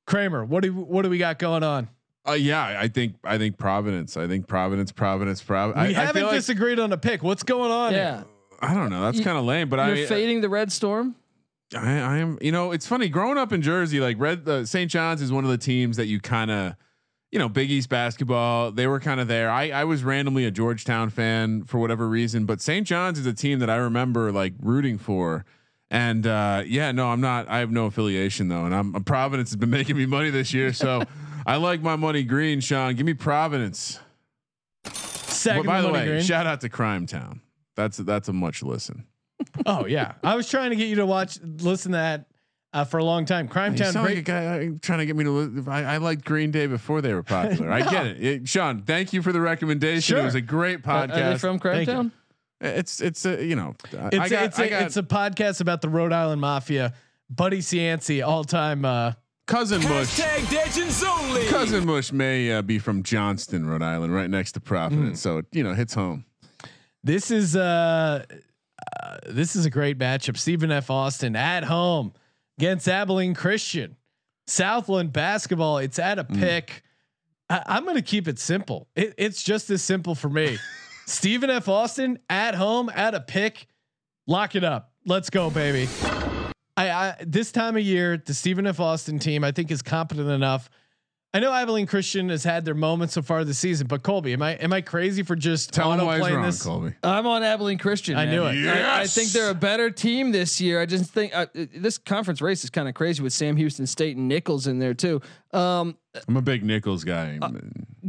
[0.05, 1.89] Kramer, what do what do we got going on?
[2.27, 4.17] Uh, yeah, I think I think Providence.
[4.17, 5.87] I think Providence, Providence, Providence.
[5.89, 7.23] We I, I haven't feel like, disagreed on a pick.
[7.23, 7.93] What's going on?
[7.93, 8.25] Yeah, here?
[8.59, 9.01] I don't know.
[9.01, 11.15] That's kind of lame, but you're I, fading the Red Storm.
[11.73, 12.37] I I am.
[12.41, 13.99] You know, it's funny growing up in Jersey.
[13.99, 14.91] Like Red uh, St.
[14.91, 16.75] John's is one of the teams that you kind of,
[17.31, 18.71] you know, Big East basketball.
[18.71, 19.49] They were kind of there.
[19.49, 22.85] I I was randomly a Georgetown fan for whatever reason, but St.
[22.85, 25.45] John's is a team that I remember like rooting for.
[25.89, 27.47] And uh, yeah, no, I'm not.
[27.47, 30.73] I have no affiliation though, and I'm Providence has been making me money this year,
[30.73, 31.03] so
[31.45, 32.59] I like my money green.
[32.59, 33.99] Sean, give me Providence.
[34.85, 36.21] Second But by the way, green.
[36.21, 37.41] shout out to Crime Town.
[37.75, 39.05] That's that's a much listen.
[39.65, 42.25] oh yeah, I was trying to get you to watch, listen to that
[42.73, 43.47] uh, for a long time.
[43.47, 44.19] Crime You Town, sound like great.
[44.19, 45.29] a guy uh, trying to get me to.
[45.31, 47.71] li- I, I liked Green Day before they were popular.
[47.71, 48.21] I get it.
[48.25, 50.15] It- Sean, thank you for the recommendation.
[50.15, 50.19] Sure.
[50.19, 51.39] It was a great Are- Are they podcast.
[51.39, 52.11] from Thank you.
[52.61, 52.77] Crackdown?
[52.77, 53.75] it's it's a you know.
[53.97, 56.41] I- It's I got, it's I a, got it's a podcast about the Rhode Island
[56.41, 56.93] Mafia.
[57.29, 58.85] Buddy Cianci, all time.
[58.85, 59.13] Uh,
[59.47, 60.19] cousin Mush.
[60.19, 61.45] Only.
[61.47, 64.59] Cousin Mush may uh, be from Johnston, Rhode Island, right next to.
[64.59, 66.25] Providence, so it, you know hits home.
[67.03, 68.25] This is uh,
[69.01, 70.37] uh this is a great matchup.
[70.37, 70.89] Stephen F.
[70.89, 72.13] Austin at home
[72.57, 73.97] against Abilene Christian.
[74.47, 75.77] Southland basketball.
[75.77, 76.83] It's at a pick.
[77.49, 78.87] I, I'm going to keep it simple.
[78.95, 80.57] It, it's just as simple for me.
[81.07, 81.69] Stephen F.
[81.69, 83.67] Austin at home at a pick.
[84.27, 84.91] Lock it up.
[85.05, 85.87] Let's go, baby.
[86.75, 88.81] I, I this time of year, the Stephen F.
[88.81, 90.69] Austin team I think is competent enough.
[91.33, 94.41] I know Abilene Christian has had their moments so far this season, but Colby, am
[94.41, 96.63] I am I crazy for just Tell him auto why playing wrong, this?
[96.63, 96.93] Colby.
[97.03, 98.17] I'm on Abilene Christian.
[98.17, 98.33] I man.
[98.35, 98.67] knew it.
[98.67, 100.81] I, I think they're a better team this year.
[100.81, 104.15] I just think uh, this conference race is kind of crazy with Sam Houston State
[104.15, 105.21] and Nicholls in there too.
[105.51, 105.97] Um,
[106.27, 107.37] I'm a big Nicholls guy.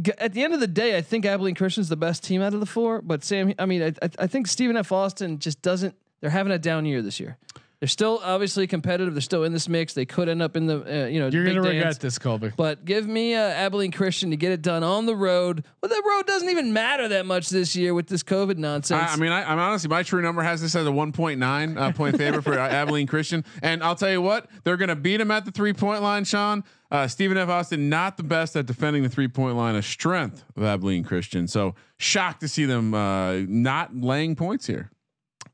[0.01, 2.53] g- at the end of the day, I think Abilene Christian's the best team out
[2.53, 3.01] of the four.
[3.01, 4.91] But Sam, I mean, I, I, I think Stephen F.
[4.93, 5.93] Austin just doesn't.
[6.21, 7.37] They're having a down year this year.
[7.79, 9.13] They're still obviously competitive.
[9.13, 9.93] They're still in this mix.
[9.93, 11.75] They could end up in the uh, you know You're big gonna dance.
[11.75, 12.51] regret this, Colby.
[12.57, 15.63] But give me uh, Abilene Christian to get it done on the road.
[15.81, 19.09] Well, the road doesn't even matter that much this year with this COVID nonsense.
[19.09, 21.91] I, I mean, I, I'm honestly, my true number has this as a 1.9 uh,
[21.93, 25.21] point favorite for uh, Abilene Christian, and I'll tell you what, they're going to beat
[25.21, 26.25] him at the three point line.
[26.25, 27.47] Sean uh, Stephen F.
[27.47, 31.47] Austin, not the best at defending the three point line, a strength of Abilene Christian.
[31.47, 34.91] So shocked to see them uh, not laying points here.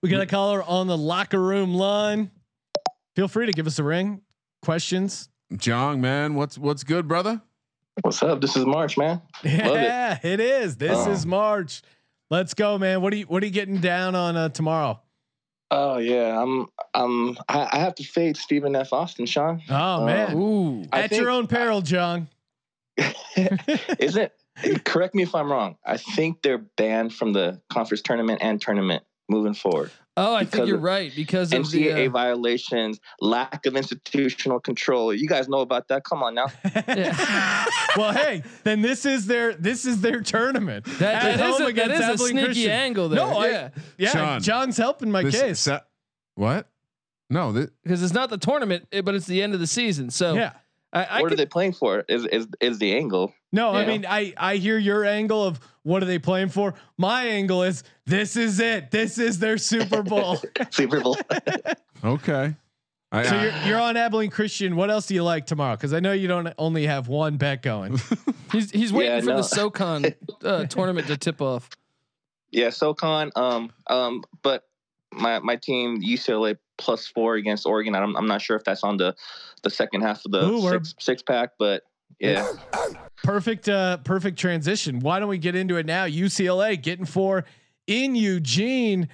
[0.06, 2.30] We got a caller on the locker room line.
[3.16, 4.22] Feel free to give us a ring.
[4.62, 5.30] Questions?
[5.58, 7.42] Jong, man, what's what's good, brother?
[8.02, 8.40] What's up?
[8.40, 9.20] This is March, man.
[9.44, 9.82] Love it.
[9.82, 10.78] Yeah, it is.
[10.78, 11.12] This Oh.
[11.12, 11.82] is March.
[12.30, 13.02] Let's go, man.
[13.02, 15.02] What are you What are you getting down on uh, tomorrow?
[15.72, 16.68] Oh yeah, I'm.
[16.94, 17.36] I'm.
[17.50, 18.94] I, I have to fade Stephen F.
[18.94, 19.64] Austin, Sean.
[19.72, 22.28] Oh Uh, man, Ooh, I at your own peril, John.
[23.98, 24.32] Isn't?
[24.84, 25.78] Correct me if I'm wrong.
[25.84, 29.92] I think they're banned from the conference tournament and tournament moving forward.
[30.18, 31.88] oh, I think you're right because of the.
[31.88, 35.14] NCAA Uh, violations, lack of institutional control.
[35.14, 36.04] You guys know about that.
[36.04, 36.46] Come on now.
[37.98, 40.86] well, hey, then this is their this is their tournament.
[41.00, 42.72] That, At that is home a, that against is a sneaky Christian.
[42.72, 43.20] angle there.
[43.20, 45.60] No, I- yeah, Yeah, Sean, John's helping my This- case.
[45.60, 45.82] sa-
[46.36, 46.68] what?
[47.30, 50.12] No, th- because it's not the tournament, eh, but it's the end of the season.
[50.12, 50.52] So yeah.
[50.96, 52.06] I, I what are they playing for?
[52.08, 53.34] Is is is the angle?
[53.52, 56.74] No, I mean, I I hear your angle of what are they playing for.
[56.98, 58.92] My angle is this is it.
[58.92, 60.38] This is their Super Bowl.
[60.72, 61.18] Super Bowl.
[62.04, 62.56] okay.
[63.12, 64.76] I, so I- you're you're on Abilene Christian.
[64.78, 65.76] What else do you like tomorrow?
[65.76, 68.00] Because I know you don't only have one bet going.
[68.54, 69.38] he's he's waiting Yeah, for no.
[69.38, 70.06] the SoCon
[70.44, 71.70] uh, tournament to tip off.
[72.52, 73.32] Yeah, SoCon.
[73.36, 74.64] Um, um, but
[75.12, 77.96] my my team UCLA plus four against Oregon.
[77.96, 79.16] I'm I'm not sure if that's on the
[79.64, 81.84] the second half of the Ooh, six six pack, but
[82.20, 82.48] yeah,
[83.24, 85.00] perfect uh perfect transition.
[85.00, 86.06] Why don't we get into it now?
[86.06, 87.46] Ucla getting four
[87.88, 89.10] in eugene.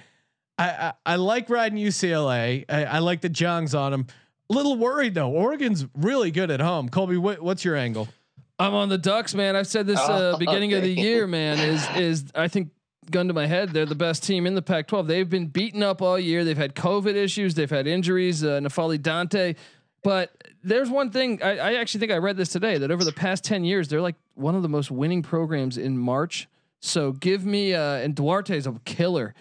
[0.58, 4.06] I i, I like riding ucla I, I like the jongs on them
[4.50, 5.30] a little worried though.
[5.30, 6.88] Oregon's really good at home.
[6.88, 8.08] Colby what, what's your angle?
[8.58, 9.56] I'm on the Ducks, man.
[9.56, 11.58] I've said this uh, Oh, beginning of the year, man.
[11.58, 12.70] Is is I think
[13.10, 15.06] gun to my head, they're the best team in the Pac-12.
[15.06, 16.44] They've been beaten up all year.
[16.44, 17.54] They've had COVID issues.
[17.54, 18.44] They've had injuries.
[18.44, 19.54] Uh, N'Faly Dante.
[20.02, 20.32] But
[20.64, 23.44] there's one thing I, I actually think I read this today that over the past
[23.44, 26.48] ten years, they're like one of the most winning programs in March.
[26.80, 29.34] So give me uh, and Duarte's a killer.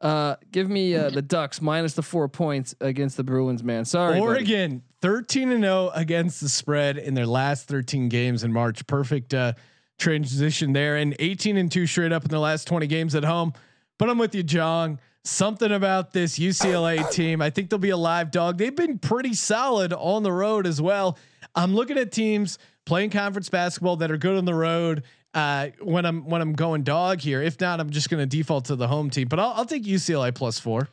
[0.00, 3.84] Uh, give me uh, the Ducks minus the four points against the Bruins, man.
[3.84, 4.20] Sorry, buddy.
[4.20, 9.32] oregon 13 and 0 against the spread in their last 13 games in march perfect
[9.32, 9.52] uh
[9.98, 13.52] transition there and 18 and 2 straight up in the last 20 games at home
[13.98, 15.00] but i'm with you John.
[15.24, 19.34] something about this ucla team i think they'll be a live dog they've been pretty
[19.34, 21.18] solid on the road as well
[21.56, 25.02] i'm looking at teams playing conference basketball that are good on the road
[25.34, 28.66] uh, when i'm when i'm going dog here if not i'm just going to default
[28.66, 30.88] to the home team but i'll, I'll take ucla plus four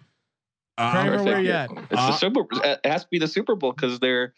[0.77, 1.25] uh, Kramer, Perfect.
[1.25, 1.71] where you at?
[1.71, 2.41] It's Uh, the Super.
[2.65, 4.33] It has to be the Super Bowl because they're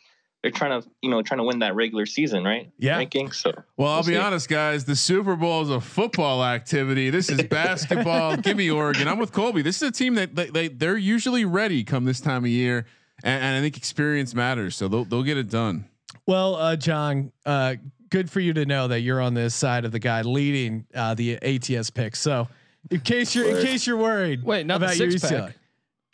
[0.47, 2.71] they're trying to you know trying to win that regular season, right?
[2.77, 2.97] Yeah.
[2.97, 3.31] Ranking.
[3.31, 4.17] So Well, I'll We'll be see.
[4.17, 4.85] honest, guys.
[4.85, 7.09] The Super Bowl is a football activity.
[7.09, 8.37] This is basketball.
[8.37, 9.07] Give me Oregon.
[9.07, 9.61] I'm with Colby.
[9.61, 12.85] This is a team that they, they they're usually ready come this time of year,
[13.23, 14.75] and, and I think experience matters.
[14.75, 15.85] So they'll they'll get it done.
[16.25, 17.75] Well, uh, John, uh,
[18.09, 21.13] good for you to know that you're on this side of the guy leading uh,
[21.13, 22.19] the ATS picks.
[22.19, 22.47] So,
[22.91, 25.45] in case you're in case you're worried, Wait, not the about your six UCLA.
[25.47, 25.57] pack.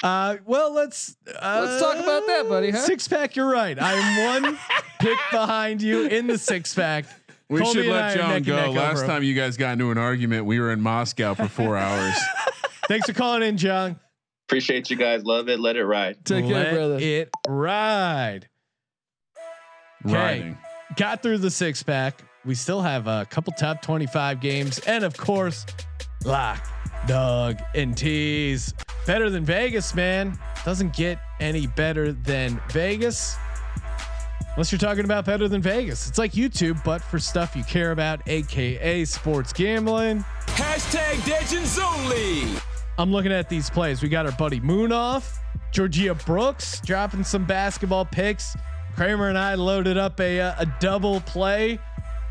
[0.01, 2.79] Uh, well, let's uh, Let's talk about that, buddy, huh?
[2.79, 3.35] Six pack.
[3.35, 3.77] You're right.
[3.79, 4.57] I'm one
[4.99, 7.05] pick behind you in the six pack.
[7.49, 8.55] We Colby should let John go.
[8.55, 11.47] neck over Last time you guys got into an argument, we were in Moscow for
[11.47, 12.15] four hours.
[12.87, 13.97] Thanks for calling in, John.
[14.47, 15.23] appreciate you guys.
[15.23, 15.59] Love it.
[15.59, 16.25] Let it ride.
[16.25, 16.97] Take care, brother.
[16.99, 18.49] it ride.
[20.05, 20.13] Okay.
[20.15, 20.57] Riding.
[20.97, 22.23] got through the six pack.
[22.43, 24.79] We still have a couple top 25 games.
[24.79, 25.65] And of course,
[26.25, 26.67] lock,
[27.07, 28.73] dog, and tease.
[29.05, 30.37] Better than Vegas, man.
[30.63, 33.35] Doesn't get any better than Vegas.
[34.55, 36.07] Unless you're talking about better than Vegas.
[36.07, 40.23] It's like YouTube, but for stuff you care about, aka sports gambling.
[40.45, 42.43] Hashtag Legends Only.
[42.97, 44.03] I'm looking at these plays.
[44.03, 45.39] We got our buddy Moon off,
[45.71, 48.55] Georgia Brooks dropping some basketball picks.
[48.95, 51.79] Kramer and I loaded up a uh, a double play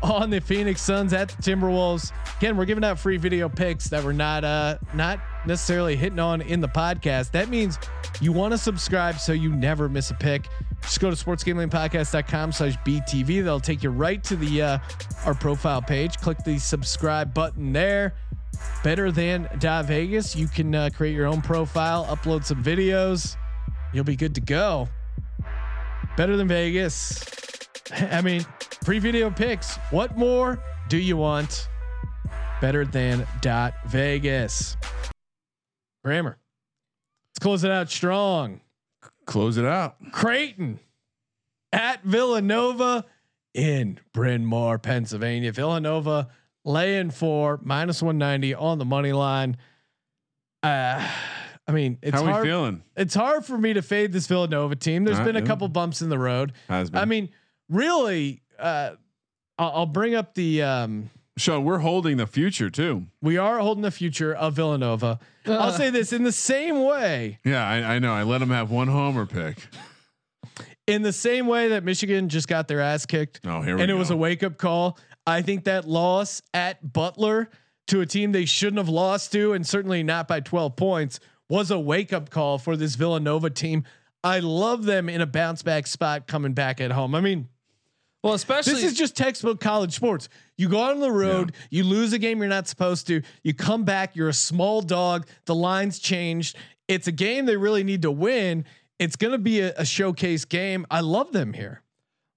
[0.01, 2.13] on the Phoenix Suns at the Timberwolves.
[2.37, 6.41] Again, we're giving out free video picks that we're not uh not necessarily hitting on
[6.41, 7.31] in the podcast.
[7.31, 7.79] That means
[8.21, 10.47] you want to subscribe so you never miss a pick.
[10.81, 13.43] Just go to sportsgamblingpodcast.com slash BTV.
[13.43, 14.77] That'll take you right to the uh,
[15.25, 16.17] our profile page.
[16.17, 18.15] Click the subscribe button there.
[18.83, 20.35] Better than dot Vegas.
[20.35, 23.35] You can uh, create your own profile, upload some videos.
[23.93, 24.89] You'll be good to go.
[26.17, 27.23] Better than Vegas.
[27.91, 28.45] I mean,
[28.83, 29.77] free video picks.
[29.89, 31.69] What more do you want?
[32.61, 34.77] Better than dot Vegas.
[36.03, 36.37] Grammar.
[37.29, 38.61] Let's close it out strong.
[39.25, 39.95] Close it out.
[40.11, 40.79] Creighton
[41.71, 43.05] at Villanova
[43.53, 45.51] in Bryn Mawr, Pennsylvania.
[45.51, 46.27] Villanova
[46.65, 49.57] laying four minus 190 on the money line.
[50.61, 51.07] Uh,
[51.67, 52.43] I mean, it's How hard.
[52.43, 52.83] we feeling?
[52.95, 55.05] It's hard for me to fade this Villanova team.
[55.05, 56.53] There's Uh, been a couple bumps in the road.
[56.67, 57.01] Has been.
[57.01, 57.29] I mean,
[57.69, 58.91] really, uh,
[59.57, 60.61] I'll, I'll bring up the.
[60.63, 63.07] Um, Sean, we're holding the future too.
[63.21, 65.19] we are holding the future of Villanova.
[65.47, 68.13] I'll say this in the same way, Yeah, I, I know.
[68.13, 69.57] I let them have one homer pick.
[70.87, 73.39] in the same way that Michigan just got their ass kicked.
[73.45, 73.95] Oh, here we and go.
[73.95, 74.97] it was a wake up call.
[75.25, 77.49] I think that loss at Butler
[77.87, 81.19] to a team they shouldn't have lost to, and certainly not by 12 points,
[81.49, 83.83] was a wake up call for this Villanova team.
[84.23, 87.15] I love them in a bounce back spot coming back at home.
[87.15, 87.49] I mean,
[88.23, 90.29] Well, especially this is just textbook college sports.
[90.57, 93.53] You go out on the road, you lose a game you're not supposed to, you
[93.53, 96.55] come back, you're a small dog, the lines changed.
[96.87, 98.63] It's a game they really need to win.
[98.99, 100.85] It's going to be a, a showcase game.
[100.89, 101.81] I love them here.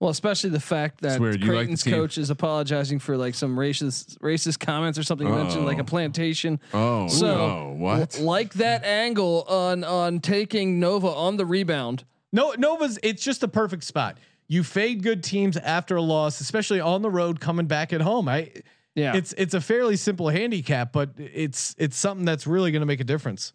[0.00, 1.40] well, especially the fact that weird.
[1.40, 1.94] You like Creighton's team.
[1.94, 5.26] coach is apologizing for like some racist racist comments or something.
[5.28, 5.82] You mentioned like Oh.
[5.82, 6.58] a plantation.
[6.74, 7.74] Oh, So no.
[7.78, 8.18] What?
[8.18, 12.04] l- like that angle on on taking Nova on the rebound.
[12.32, 14.18] No, Nova's it's just a perfect spot.
[14.48, 18.28] You fade good teams after a loss, especially on the road coming back at home.
[18.28, 18.52] I
[18.94, 22.86] Yeah, it's it's a fairly simple handicap, but it's it's something that's really going to
[22.86, 23.52] make a difference.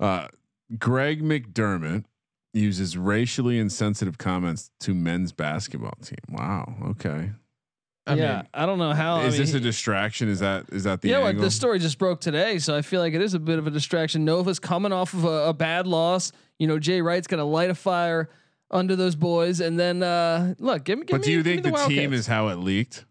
[0.00, 0.28] Uh,
[0.78, 2.04] Greg McDermott
[2.52, 6.18] uses racially insensitive comments to men's basketball team.
[6.28, 6.74] Wow.
[6.90, 7.30] Okay.
[8.06, 8.36] I yeah.
[8.36, 9.20] mean, I don't know how.
[9.20, 10.28] Is I mean, this a distraction?
[10.28, 13.00] Is that is that the yeah, like the story just broke today, so I feel
[13.00, 14.24] like it is a bit of a distraction.
[14.24, 16.32] Nova's coming off of a, a bad loss.
[16.58, 18.28] You know, Jay Wright's gonna light a fire
[18.72, 21.04] under those boys, and then uh look, give me.
[21.04, 23.04] Give but me, do you think the, team is how it leaked?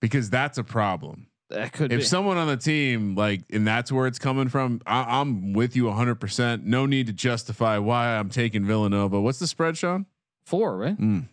[0.00, 1.26] Because that's a problem.
[1.50, 2.04] That could If be.
[2.04, 5.84] someone on the team like, and that's where it's coming from, I, I'm with you
[5.84, 6.14] 100.
[6.16, 9.20] percent No need to justify why I'm taking Villanova.
[9.20, 10.06] What's the spread, Sean?
[10.44, 10.98] four, right?
[10.98, 11.28] Mm.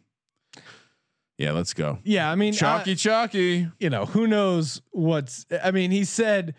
[1.38, 2.00] Yeah, let's go.
[2.04, 3.68] yeah, I mean, Chalky, uh, chalky.
[3.80, 5.46] you know, who knows what's.
[5.64, 6.54] I mean, he said,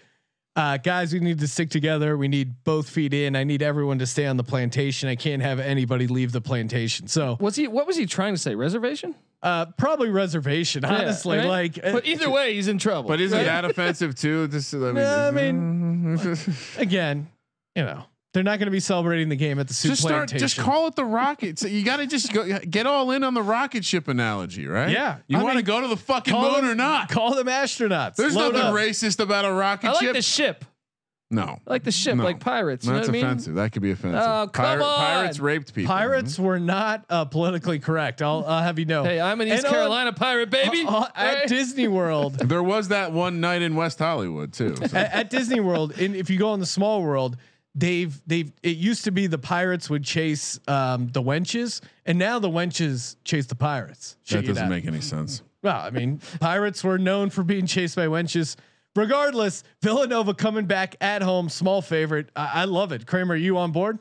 [0.57, 2.17] uh, "Guys, we need to stick together.
[2.17, 3.37] We need both feet in.
[3.37, 5.09] I need everyone to stay on the plantation.
[5.09, 7.69] I can't have anybody leave the plantation." So, Was he?
[7.69, 8.55] What was he trying to say?
[8.55, 9.15] Reservation?
[9.43, 10.83] uh, probably reservation.
[10.83, 11.47] Yeah, Honestly, right?
[11.47, 13.09] like, uh, But either way, he's in trouble.
[13.09, 13.45] But isn't right?
[13.47, 14.47] that offensive too?
[14.49, 17.29] This, I mean, Yeah, I is- again,
[17.75, 20.15] you know, they're not going to be celebrating the game at the soup just start.
[20.29, 20.39] plantation.
[20.39, 21.63] Just call it the rockets.
[21.65, 24.91] You got to just go get all in on the rocket ship analogy, right?
[24.91, 27.09] Yeah, You want to go to the fucking moon them- or not?
[27.09, 28.15] Call them astronauts.
[28.17, 28.75] There's Load nothing up.
[28.75, 29.91] racist about a rocket ship.
[29.91, 30.15] I like ship.
[30.15, 30.65] the ship.
[31.33, 32.25] no, I like the ship, No.
[32.25, 32.85] like pirates.
[32.87, 33.25] You that's know what I mean?
[33.27, 33.55] offensive.
[33.57, 34.21] That could be offensive.
[34.25, 34.97] Oh, come on.
[34.99, 35.93] Pirates raped people.
[35.93, 38.23] Pirates were not uh, politically correct.
[38.23, 39.03] I'll, I'll have you know.
[39.05, 40.85] Hey, I'm an East And on- Carolina pirate, baby.
[40.87, 41.49] uh, at Right?
[41.49, 42.39] Disney World.
[42.49, 44.75] There was that one night in West Hollywood too.
[44.77, 44.85] so.
[44.97, 47.37] at, at Disney World, and if you go in the small world,
[47.75, 52.39] they've they've it used to be the pirates would chase um, the wenches, and now
[52.39, 54.17] the wenches chase the pirates.
[54.31, 54.71] That doesn't not.
[54.71, 55.43] make any sense.
[55.63, 58.57] Well, I mean, pirates were known for being chased by wenches.
[58.97, 62.31] Regardless, Villanova coming back at home, small favorite.
[62.35, 63.07] I, I love it.
[63.07, 63.99] Kramer, you on board?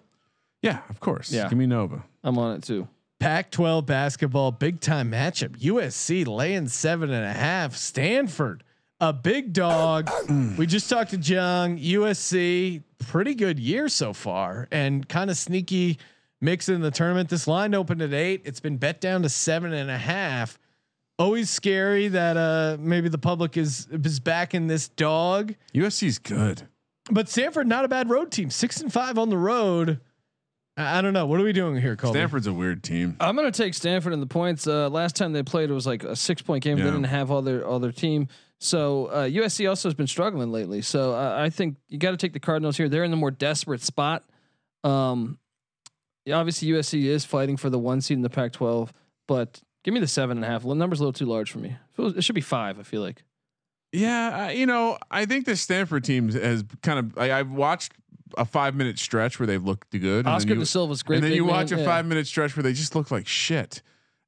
[0.62, 1.32] Yeah, of course.
[1.32, 1.48] Yeah.
[1.48, 2.04] Give me Nova.
[2.24, 2.88] I'm on it too.
[3.20, 5.58] Pac-12 basketball, big time matchup.
[5.60, 7.76] USC laying seven and a half.
[7.76, 8.64] Stanford,
[9.00, 10.10] a big dog.
[10.58, 11.78] we just talked to Jung.
[11.78, 15.98] USC, pretty good year so far, and kind of sneaky
[16.42, 17.30] mix in the tournament.
[17.30, 18.42] This line opened at eight.
[18.46, 20.60] It's been bet down to seven and a half.
[21.18, 25.54] Always scary that uh maybe the public is is backing this dog.
[25.74, 26.68] USC's good.
[27.12, 28.50] But Stanford, not a bad road team.
[28.50, 30.00] Six and five on the road.
[30.80, 31.26] I, I don't know.
[31.26, 32.18] What are we doing here, Colby?
[32.18, 33.16] Stanford's a weird team.
[33.20, 34.66] I'm gonna take Stanford in the points.
[34.68, 36.78] Uh, last time they played, it was like a six point game.
[36.78, 38.28] They didn't have all their all their team.
[38.60, 40.82] So uh, USC also has been struggling lately.
[40.82, 42.90] So uh, I think you got to take the Cardinals here.
[42.90, 44.24] They're in the more desperate spot.
[44.84, 45.38] Um,
[46.32, 48.90] obviously USC is fighting for the one seed in the Pac-12,
[49.28, 50.64] but give me the seven and a half.
[50.64, 51.76] The number's a little too large for me.
[51.98, 52.80] It was- It should be five.
[52.80, 53.24] I feel like.
[53.94, 57.18] Yeah, I, you know, I think the Stanford team has kind of.
[57.18, 57.94] I, I've watched
[58.38, 60.26] a five minute stretch where they've looked good.
[60.28, 61.18] Oscar you- da Silva's great.
[61.18, 61.86] and then big you man, watch a yeah.
[61.86, 63.82] five minute stretch where they just look like shit.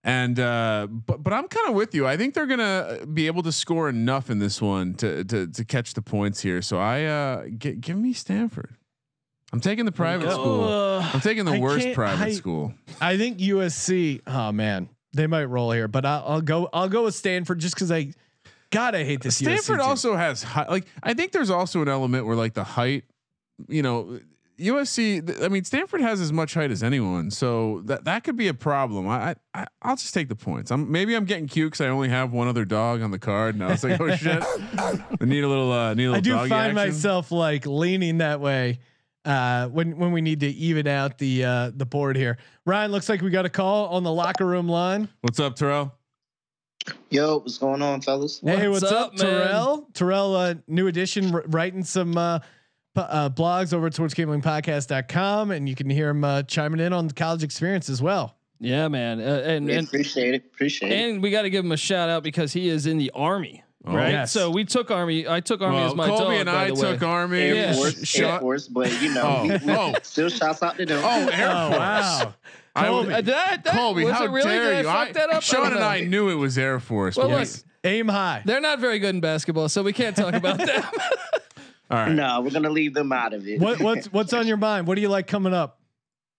[0.04, 2.08] And uh, but but I'm kind of with you.
[2.08, 5.64] I think they're gonna be able to score enough in this one to to to
[5.66, 6.64] catch the points here.
[6.64, 8.72] So I uh, g- give me Stanford.
[9.54, 10.64] I'm taking the private school.
[10.64, 12.74] Uh, I'm taking the I worst private I- school.
[13.00, 14.22] I think USC.
[14.26, 16.68] Oh man, they might roll here, but I'll, I'll go.
[16.74, 18.12] I'll go with Stanford just because I.
[18.72, 19.36] God, I hate this.
[19.36, 19.88] Stanford team.
[19.88, 23.04] also has high, like I think there's also an element where like the height,
[23.68, 24.20] you know,
[24.60, 25.44] USC.
[25.44, 28.54] I mean, Stanford has as much height as anyone, so that that could be a
[28.54, 29.08] problem.
[29.08, 30.72] I, I I'll just take the points.
[30.72, 33.56] I'm maybe I'm getting cute because I only have one other dog on the card,
[33.56, 36.16] and I was like, oh shit, I need a little uh, need a little.
[36.16, 36.76] I do find action.
[36.76, 38.80] myself like leaning that way
[39.26, 42.38] uh, when when we need to even out the uh, the board here.
[42.66, 45.10] Ryan, looks like we got a call on the locker room line.
[45.22, 45.96] What's up, Terrell?
[47.10, 48.42] Yo, what's going on, fellas?
[48.44, 49.20] hey, what's up, man?
[49.20, 49.88] Terrell?
[49.94, 52.46] Terrell, uh, new edition, r- writing some uh, p-
[52.96, 57.14] uh, blogs over at sportsgamblingpodcast.com, and you can hear him uh, chiming in on the
[57.14, 58.36] college experience as well.
[58.60, 59.20] Yeah, man.
[59.20, 60.46] Uh, and Yeah, and appreciate it.
[60.54, 60.96] Appreciate it.
[60.96, 63.64] and we got to give him a shout out because he is in the army,
[63.86, 63.96] Oh.
[63.96, 64.12] right?
[64.12, 64.32] Yes.
[64.32, 65.28] So we took army.
[65.28, 66.34] I took army Well, as my Colby dog.
[66.42, 67.08] and by I the took way.
[67.08, 67.42] Army.
[67.42, 67.74] Air Yeah.
[67.74, 69.94] Force, Sh- Air Force, but you know, Oh, we, we oh.
[70.04, 71.02] still shouts out to them.
[71.04, 71.80] Oh, Air Oh Force.
[71.80, 72.34] wow!
[72.76, 73.08] I Colby.
[73.08, 74.50] would- Uh, did I- that- Colby, how it really?
[74.50, 74.88] dare you?
[74.90, 75.42] I fuck that up?
[75.42, 75.84] Sean don't and.
[75.84, 77.16] I knew it was Air Force.
[77.18, 77.50] Well, but look,
[77.84, 78.44] Aim high.
[78.46, 80.84] they're not very good in basketball, so we can't talk about them.
[81.92, 82.12] All right.
[82.12, 83.60] No, we're gonna leave them out of it.
[83.60, 84.88] What what's what's on your mind?
[84.88, 85.80] What do you like coming up?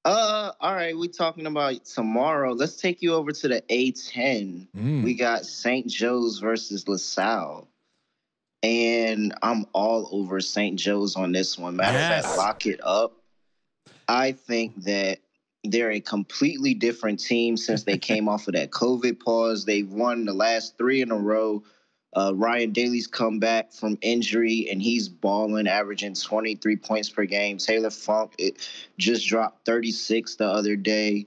[0.04, 2.54] Uh, all right, we're talking about tomorrow.
[2.54, 4.66] Let's take you over to the A10.
[4.76, 5.04] Mm.
[5.04, 5.86] We got St.
[5.86, 7.68] Joe's versus LaSalle.
[8.64, 10.78] And I'm all over St.
[10.78, 11.76] Joe's on this one.
[11.76, 12.24] Matter of Yes.
[12.26, 13.12] fact, lock it up.
[14.08, 15.18] I think that
[15.64, 19.64] they're a completely different team since they came off of that COVID pause.
[19.64, 21.62] They've won the last three in a row.
[22.14, 27.58] Uh, Ryan Daly's come back from injury and he's balling, averaging 23 points per game.
[27.58, 31.26] Taylor Funk it just dropped 36 the other day.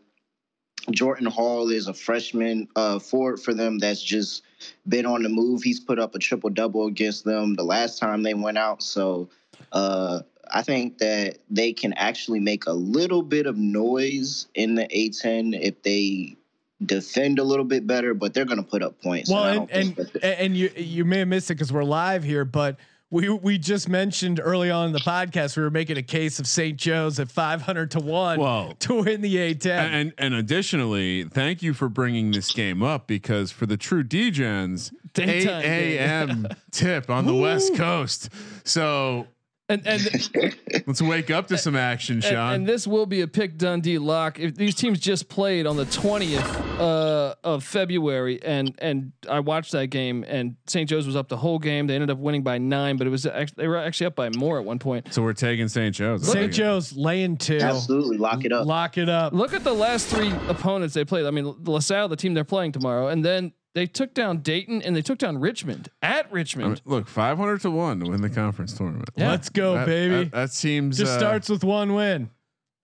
[0.92, 4.44] Jordan Hall is a freshman uh, forward for them that's just
[4.88, 5.64] been on the move.
[5.64, 8.84] He's put up a triple double against them the last time they went out.
[8.84, 9.30] So
[9.72, 10.22] uh,
[10.52, 15.60] I think that they can actually make a little bit of noise in the A10
[15.60, 16.36] if they
[16.84, 19.30] defend a little bit better, but they're going to put up points.
[19.30, 22.46] Well, I and and, and you you may have missed it because we're live here,
[22.46, 22.78] but
[23.10, 26.48] we we just mentioned early on in the podcast we were making a case of
[26.48, 26.78] St.
[26.78, 28.74] Joe's at five hundred to one Whoa.
[28.80, 29.68] to win the A10.
[29.68, 34.92] And and additionally, thank you for bringing this game up because for the true DGens,
[35.18, 36.48] eight a.m.
[36.72, 38.30] tip on the West Coast.
[38.64, 39.28] So
[39.68, 40.56] and and
[40.88, 42.54] let's wake up to some action, Sean.
[42.54, 44.40] and this will be a pick Dundee lock.
[44.40, 46.46] If these teams just played on the twentieth
[46.80, 50.88] uh, of February, and and I watched that game, and St.
[50.88, 51.88] Joe's was up the whole game.
[51.88, 54.30] They ended up winning by nine, but it was actually, they were actually up by
[54.30, 55.12] more at one point.
[55.14, 55.96] so we're taking St.
[55.96, 56.28] Joe's.
[56.28, 56.54] St.
[56.54, 57.60] Joe's laying two.
[57.60, 58.68] absolutely lock it up.
[58.68, 59.34] Lock it up.
[59.34, 61.26] Look at the last three opponents they played.
[61.26, 64.96] I mean, LaSalle, the team they're playing tomorrow, and then they took down Dayton and
[64.96, 66.70] they took down Richmond at I Richmond.
[66.70, 69.10] mean, look, five hundred to one to win the conference tournament.
[69.16, 70.16] Let's go, That- baby.
[70.24, 72.32] That, that seems just uh, starts with one win.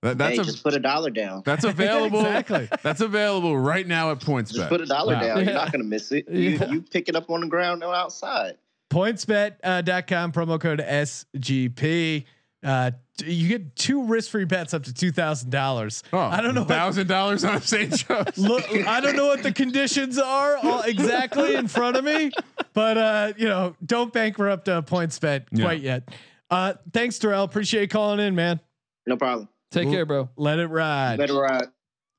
[0.04, 1.44] That, that's hey, a, just put a dollar down.
[1.46, 2.20] that's available.
[2.20, 2.68] Exactly.
[2.84, 4.70] That's available right now at points Just bet.
[4.70, 5.20] put a dollar Wow.
[5.22, 5.38] down.
[5.40, 5.44] Yeah.
[5.44, 6.28] You're not going to miss it.
[6.30, 6.70] You, Yeah.
[6.72, 8.58] you pick it up on the ground or outside.
[8.92, 12.26] Pointsbet.com promo code SGP.
[12.64, 16.04] Uh, t- you get two risk-free bets up to two thousand dollars.
[16.14, 16.62] Oh, I don't know.
[16.62, 17.92] what- thousand dollars on St.
[17.96, 18.26] Joe's.
[18.38, 22.32] Look, I don't know what the conditions are all exactly in front of me,
[22.74, 25.64] but uh, you know, don't bankrupt uh, PointsBet Yeah.
[25.66, 26.10] quite yet.
[26.50, 27.44] Uh, thanks, Terrell.
[27.44, 28.60] Appreciate you calling in, man.
[29.08, 29.48] No problem.
[29.72, 30.30] Take Well- care, bro.
[30.36, 31.18] Let it ride.
[31.18, 31.68] Better ride.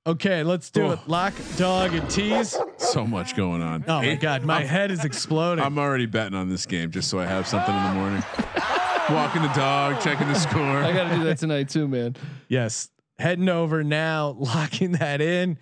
[0.05, 0.91] Okay, let's do Oh.
[0.93, 0.99] it.
[1.07, 2.59] Lock, dog, and tease.
[2.77, 3.85] so much going on.
[3.87, 5.65] Oh my god, my head is exploding.
[5.65, 8.25] I'm already betting on this game just so I have something in the morning.
[9.13, 10.61] Walking the dog, checking the score.
[10.63, 12.17] I got to do that tonight too, man.
[12.49, 15.59] yes, heading over now, locking that in.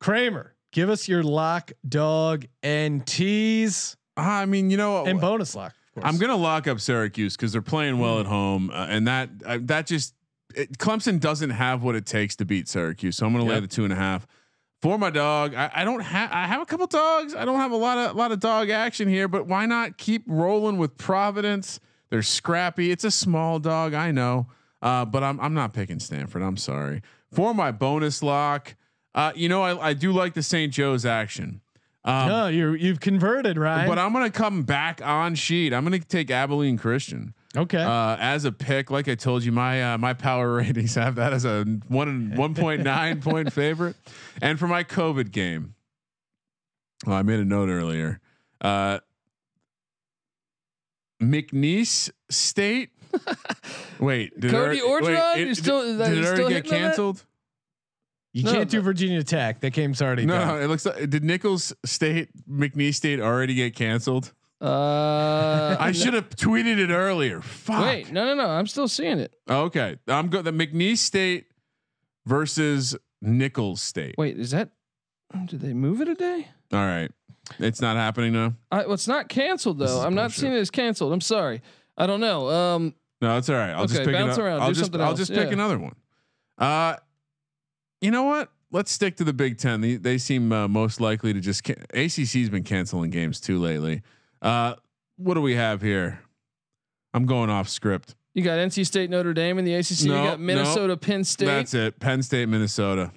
[0.00, 5.74] Kramer, give us your lock, dog, and tease, I mean, you know, and bonus lock.
[6.02, 9.58] I'm gonna lock up Syracuse because they're playing well at home, uh, and that uh,
[9.62, 10.14] that just
[10.54, 13.16] it, Clemson doesn't have what it takes to beat Syracuse.
[13.16, 14.26] So I'm gonna lay the two and a half
[14.80, 15.54] for my dog.
[15.54, 17.34] I, I don't have I have a couple dogs.
[17.34, 19.98] I don't have a lot of a lot of dog action here, but why not
[19.98, 21.78] keep rolling with Providence?
[22.12, 22.90] They're scrappy.
[22.90, 24.46] It's a small dog, I know,
[24.82, 26.42] uh, but I'm I'm not picking Stanford.
[26.42, 27.00] I'm sorry
[27.32, 28.74] for my bonus lock.
[29.14, 30.70] Uh, you know, I, I do like the St.
[30.70, 31.62] Joe's action.
[32.04, 33.88] Um, no, you're you've converted, right?
[33.88, 35.72] but I'm gonna come back on sheet.
[35.72, 37.82] I'm gonna take Abilene Christian okay.
[37.82, 38.90] uh, as a pick.
[38.90, 42.54] Like I told you, my uh, my power ratings have that as a one one
[42.54, 43.96] point nine point favorite.
[44.42, 45.76] And for my COVID game,
[47.06, 48.20] well, I made a note earlier.
[48.60, 48.98] Uh,
[51.22, 52.90] McNeese State.
[54.00, 55.36] Wait, did Cody it already- Orgeron?
[55.38, 56.86] it- You still- did, did it already get hitting on that?
[56.88, 57.24] canceled?
[58.32, 58.80] you no, can't do.
[58.80, 59.60] Virginia Tech.
[59.60, 60.48] That game's already No, done.
[60.48, 64.32] no, it looks like did Nicholls State McNeese State already get canceled?
[64.60, 67.40] Uh, I should have tweeted it earlier.
[67.42, 67.84] Fuck.
[67.84, 68.48] Wait, no, no, no.
[68.48, 69.34] I'm still seeing it.
[69.50, 70.44] Okay, I'm good.
[70.44, 71.46] The McNeese State
[72.26, 74.14] versus Nicholls State.
[74.16, 74.70] Wait, is that?
[75.46, 76.46] Did they move it a day?
[76.72, 77.10] All right,
[77.58, 78.54] it's not happening now.
[78.70, 80.00] I, well, it's not canceled though.
[80.00, 81.12] I'm not seeing it as canceled.
[81.12, 81.62] I'm sorry.
[81.96, 82.48] I don't know.
[82.48, 83.70] Um, No, it's all right.
[83.70, 85.18] I'll just pick bounce around, I'll do just something I'll else.
[85.18, 85.52] just pick Yeah.
[85.52, 85.94] another one.
[86.58, 86.96] Uh,
[88.00, 88.50] you know what?
[88.70, 89.80] Let's stick to the Big Ten.
[89.82, 91.68] They, they seem uh, most likely to just.
[91.94, 94.02] ACC's been canceling games too lately.
[94.40, 94.74] Uh,
[95.16, 96.20] what do we have here?
[97.14, 98.14] I'm going off script.
[98.32, 100.04] you got NC State, Notre Dame in the ACC.
[100.06, 100.46] No, you got no.
[100.46, 101.44] Minnesota, Penn State.
[101.46, 102.00] That's it.
[102.00, 103.12] Penn State, Minnesota.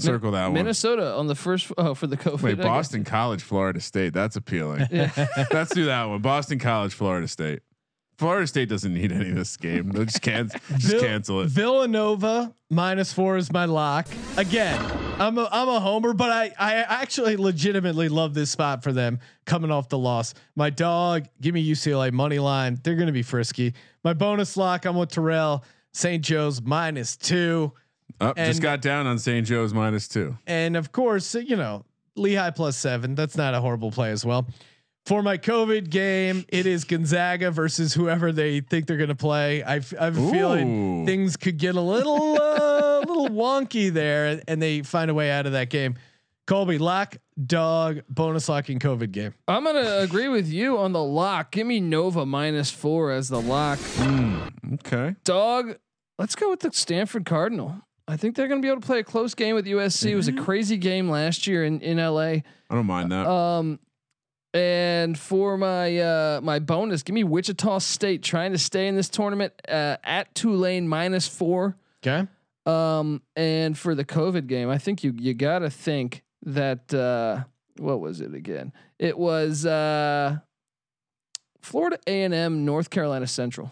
[0.00, 0.54] Circle that one.
[0.54, 1.70] Minnesota on the first.
[1.78, 2.42] Oh, for the COVID.
[2.42, 4.12] Wait, Boston College, Florida State.
[4.12, 4.86] That's appealing.
[4.90, 5.10] Yeah.
[5.52, 6.20] Let's do that one.
[6.20, 7.60] Boston College, Florida State.
[8.18, 9.92] Florida State doesn't need any of this game.
[9.92, 11.46] They'll just can just Vil- cancel it.
[11.48, 14.08] Villanova minus four is my lock.
[14.36, 14.78] Again,
[15.18, 19.20] I'm a, I'm a homer, but I I actually legitimately love this spot for them
[19.46, 20.34] coming off the loss.
[20.54, 22.78] My dog, give me UCLA money line.
[22.84, 23.72] They're going to be frisky.
[24.04, 25.64] My bonus lock, I'm with Terrell.
[25.92, 26.22] St.
[26.22, 27.72] Joe's minus two,
[28.20, 29.46] Oh, just got down on St.
[29.46, 30.36] Joe's minus two.
[30.46, 31.84] and of course, you know
[32.16, 33.14] Lehigh plus seven.
[33.14, 34.46] That's not a horrible play as well.
[35.06, 39.62] For my COVID game, it is Gonzaga versus whoever they think they're going to play.
[39.62, 44.42] I, f- I have a feeling things could get a little uh, little wonky there,
[44.46, 45.96] and they find a way out of that game.
[46.46, 47.16] Colby, lock,
[47.46, 49.32] dog, bonus locking COVID game.
[49.48, 51.52] I'm gonna agree with you on the lock.
[51.52, 53.78] Give me Nova minus four as the lock.
[54.74, 55.14] Okay.
[55.24, 55.76] Dog.
[56.18, 57.80] Let's go with the Stanford Cardinal.
[58.10, 60.10] I think they're gonna be able to play a close game with USC.
[60.10, 62.20] It was a crazy game last year in in LA.
[62.20, 63.26] I don't mind that.
[63.26, 63.78] Um,
[64.52, 69.08] and for my uh my bonus, give me Wichita State trying to stay in this
[69.08, 71.76] tournament uh, at Tulane minus four.
[72.04, 72.26] Okay.
[72.66, 77.44] Um, and for the COVID game, I think you you gotta think that uh,
[77.78, 78.72] what was it again?
[78.98, 80.38] It was uh,
[81.62, 83.70] Florida A and M, North Carolina Central.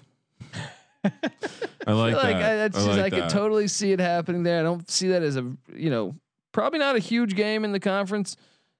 [1.04, 2.52] I like like that.
[2.52, 3.30] I, that's I just like I could that.
[3.30, 4.60] totally see it happening there.
[4.60, 6.14] I don't see that as a you know
[6.52, 8.36] probably not a huge game in the conference.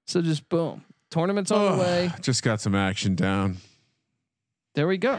[0.06, 2.10] So just boom, tournament's on the way.
[2.20, 3.58] Just got some action down.
[4.74, 5.18] There we go.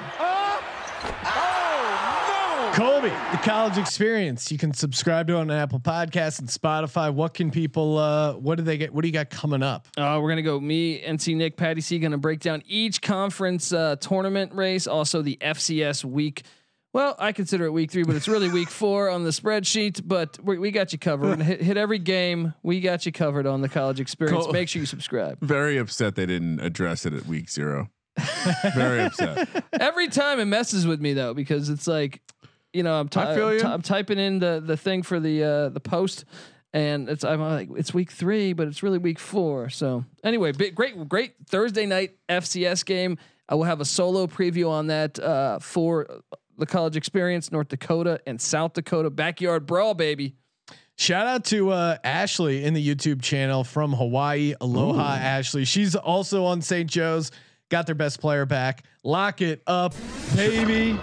[2.73, 4.51] Colby, the college experience.
[4.51, 7.13] You can subscribe to it on Apple Podcasts and Spotify.
[7.13, 7.97] What can people?
[7.97, 8.93] Uh, what do they get?
[8.93, 9.87] What do you got coming up?
[9.97, 10.59] Uh, we're gonna go.
[10.59, 14.87] Me, NC Nick, Patty C, gonna break down each conference uh, tournament race.
[14.87, 16.43] Also the FCS week.
[16.91, 20.01] Well, I consider it week three, but it's really week four on the spreadsheet.
[20.05, 21.41] But we, we got you covered.
[21.41, 22.53] hit, hit every game.
[22.63, 24.45] We got you covered on the college experience.
[24.45, 24.53] Cool.
[24.53, 25.39] Make sure you subscribe.
[25.41, 27.89] Very upset they didn't address it at week zero.
[28.75, 29.47] Very upset.
[29.79, 32.21] every time it messes with me though because it's like,
[32.73, 35.43] you know, I'm, I feel I'm, ty- I'm typing in the the thing for the
[35.43, 36.25] uh, the post.
[36.73, 39.69] And it's I'm like it's week three, but it's really week four.
[39.69, 43.17] So anyway, big, great great Thursday night FCS game.
[43.47, 46.21] I will have a solo preview on that uh, for
[46.59, 50.35] the college experience, North Dakota and South Dakota backyard brawl, baby.
[50.97, 54.53] Shout out to uh, Ashley in the YouTube channel from Hawaii.
[54.59, 55.63] Aloha, Ashley.
[55.63, 56.89] She's also on St.
[56.89, 57.31] Joe's.
[57.69, 58.83] Got their best player back.
[59.03, 59.93] Lock it up,
[60.35, 60.99] baby.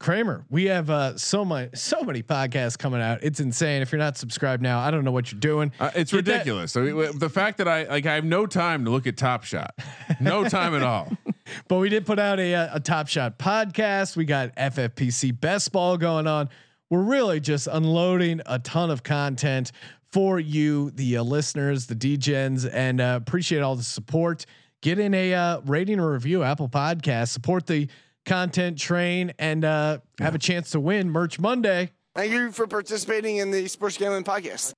[0.00, 3.20] Kramer, we have uh, so many so many podcasts coming out.
[3.22, 3.80] It's insane.
[3.82, 5.72] If you're not subscribed now, I don't know what you're doing.
[5.80, 6.72] Uh, it's Get that- ridiculous.
[6.72, 9.74] So the fact that I like I have no time to look at Top Shot,
[10.20, 11.10] no time at all.
[11.68, 14.16] But we did put out a, a Top Shot podcast.
[14.16, 16.48] We got FFPC best ball going on.
[16.90, 19.72] We're really just unloading a ton of content
[20.12, 24.46] for you, the uh, listeners, the DGens, and uh, appreciate all the support.
[24.80, 27.28] Get in a uh, rating or review, Apple Podcast.
[27.28, 27.88] Support the
[28.24, 31.90] content train and uh, have a chance to win merch Monday.
[32.14, 34.72] Thank you for participating in the Sports Gambling Podcast.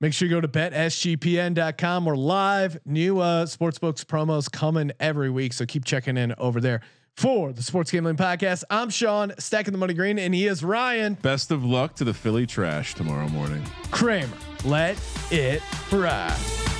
[0.00, 2.04] Make sure you go to betsgpn.com.
[2.06, 2.78] We're live.
[2.86, 5.52] New uh, sportsbooks promos coming every week.
[5.52, 6.80] So keep checking in over there.
[7.16, 11.14] For the Sports Gambling Podcast, I'm Sean, stacking the money green, and he is Ryan
[11.14, 13.62] Best of luck to the Philly Trash tomorrow morning.
[13.90, 14.36] Kramer.
[14.64, 14.96] Let
[15.30, 15.60] it
[15.92, 16.79] ride.